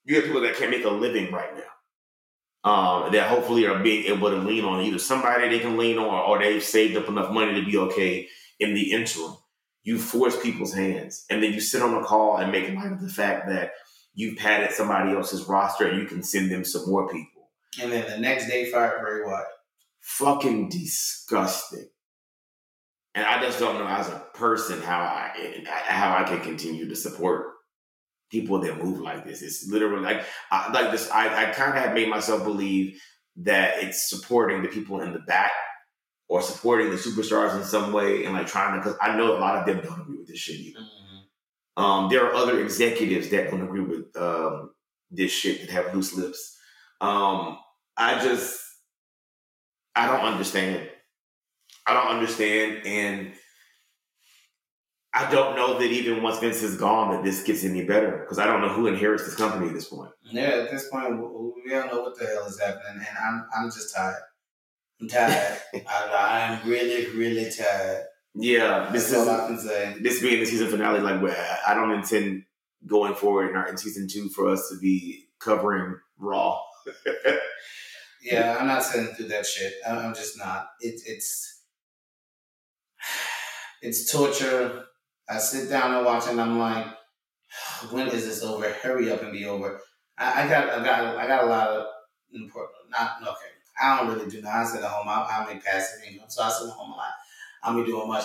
[0.04, 1.62] You have people that can't make a living right now.
[2.68, 6.28] Um, that hopefully are being able to lean on either somebody they can lean on
[6.28, 8.26] or they've saved up enough money to be okay
[8.58, 9.36] in the interim.
[9.86, 13.00] You force people's hands and then you sit on a call and make light of
[13.00, 13.70] the fact that
[14.14, 17.48] you've padded somebody else's roster and you can send them some more people
[17.80, 19.46] And then the next day, fire Bray Wyatt.
[20.00, 21.88] fucking disgusting.
[23.14, 26.96] And I just don't know as a person how I how I can continue to
[26.96, 27.46] support
[28.30, 29.40] people that move like this.
[29.40, 31.08] It's literally like I, like this.
[31.10, 33.00] I, I kind of have made myself believe
[33.36, 35.52] that it's supporting the people in the back
[36.28, 39.38] or supporting the superstars in some way and like trying to because I know a
[39.38, 40.80] lot of them don't agree with this shit either.
[41.76, 44.70] Um, there are other executives that don't agree with um,
[45.10, 46.58] this shit that have loose lips.
[47.00, 47.58] Um,
[47.96, 48.60] I just,
[49.94, 50.88] I don't understand.
[51.86, 53.32] I don't understand, and
[55.14, 58.38] I don't know that even once Vince is gone, that this gets any better because
[58.38, 60.10] I don't know who inherits this company at this point.
[60.24, 63.46] Yeah, at this point, we we don't know what the hell is happening, and I'm
[63.56, 64.16] I'm just tired.
[65.00, 65.58] I'm tired.
[65.88, 68.04] I, I'm really, really tired.
[68.34, 69.96] Yeah, this That's is all I can say.
[70.00, 71.00] this being the season finale.
[71.00, 72.44] Like, where I don't intend
[72.86, 76.60] going forward in, our, in season two for us to be covering Raw.
[78.26, 79.74] Yeah, I'm not sitting through that shit.
[79.88, 80.70] I'm just not.
[80.80, 81.62] It, it's
[83.82, 84.84] it's torture.
[85.28, 86.86] I sit down and watch, and I'm like,
[87.90, 88.68] when is this over?
[88.68, 89.80] Hurry up and be over.
[90.18, 91.86] I, I got, I got, I got a lot of
[92.32, 92.90] important.
[92.90, 93.55] Not okay.
[93.80, 94.42] I don't really do.
[94.46, 95.08] I sit at home.
[95.08, 97.12] I, I make passive income, so I sit at home a lot.
[97.62, 98.24] I'm be doing much.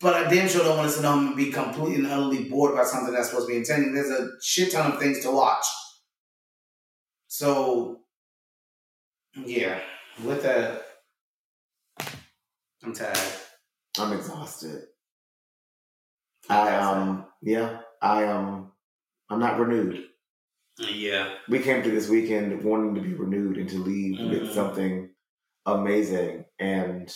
[0.00, 2.74] But I damn sure don't want to sit home and be completely and utterly bored
[2.74, 3.94] by something that's supposed to be entertaining.
[3.94, 5.64] There's a shit ton of things to watch.
[7.28, 8.00] So
[9.44, 9.80] yeah,
[10.24, 10.82] with that,
[12.82, 13.18] I'm tired.
[13.98, 14.84] I'm exhausted.
[16.48, 18.72] I um yeah I um
[19.28, 20.04] I'm not renewed.
[20.78, 24.54] Yeah, We came to this weekend wanting to be renewed and to leave with Mhm.
[24.54, 25.10] something
[25.66, 27.14] amazing, and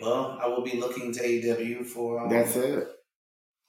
[0.00, 2.88] well, I will be looking to AEW for um, that's it.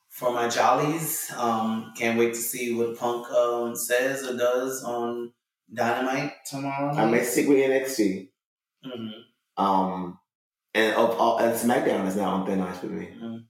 [0.09, 1.31] for my jollies.
[1.35, 5.33] Um, can't wait to see what Punk um says or does on
[5.73, 6.93] Dynamite tomorrow.
[6.95, 8.29] I may stick with NXT.
[8.83, 9.09] hmm
[9.57, 10.19] Um,
[10.73, 13.45] and all, and SmackDown is now on thin ice with me Mhm.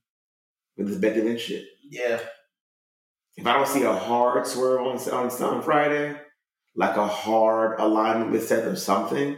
[0.78, 1.66] with this Becky Lynch shit.
[1.90, 2.20] Yeah,
[3.36, 6.16] If I don't see a hard swerve on on, on Friday,
[6.76, 9.38] like a hard alignment with Seth or something,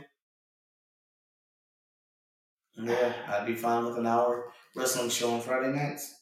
[2.77, 6.15] yeah, I'd be fine with an hour wrestling show on Friday nights.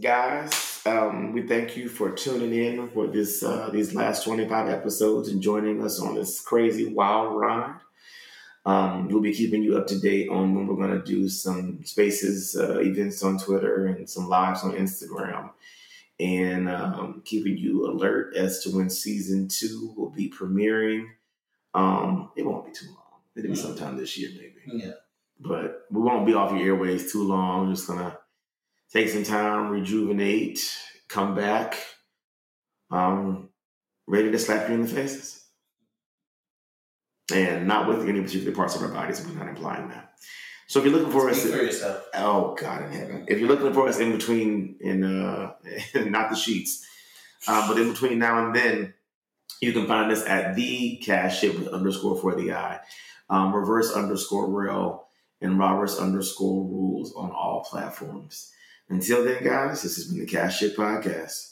[0.00, 4.68] guys, um, we thank you for tuning in for this uh, these last twenty five
[4.68, 7.74] episodes and joining us on this crazy wild ride.
[8.64, 11.82] Um, we'll be keeping you up to date on when we're going to do some
[11.84, 15.50] spaces, uh, events on Twitter, and some lives on Instagram,
[16.20, 21.06] and um, keeping you alert as to when season two will be premiering.
[21.74, 22.98] Um, it won't be too long.
[23.34, 24.92] It'll be sometime this year, maybe Yeah,
[25.40, 27.66] but we won't be off your airways too long.
[27.66, 28.16] We're just gonna
[28.92, 30.60] take some time, rejuvenate,
[31.08, 31.76] come back,
[32.90, 33.48] um,
[34.06, 35.41] ready to slap you in the faces.
[37.32, 40.14] And not with any particular parts of our bodies, we're not implying that.
[40.66, 42.04] So if you're looking for us, for yourself.
[42.14, 45.52] oh God in heaven, if you're looking for us in between, in uh,
[46.06, 46.86] not the sheets,
[47.46, 48.94] uh, but in between now and then,
[49.60, 52.80] you can find us at the Cash Shit with underscore for the eye,
[53.30, 55.06] um, reverse underscore real,
[55.40, 58.52] and Roberts underscore rules on all platforms.
[58.88, 61.51] Until then, guys, this has been the Cash Shit Podcast.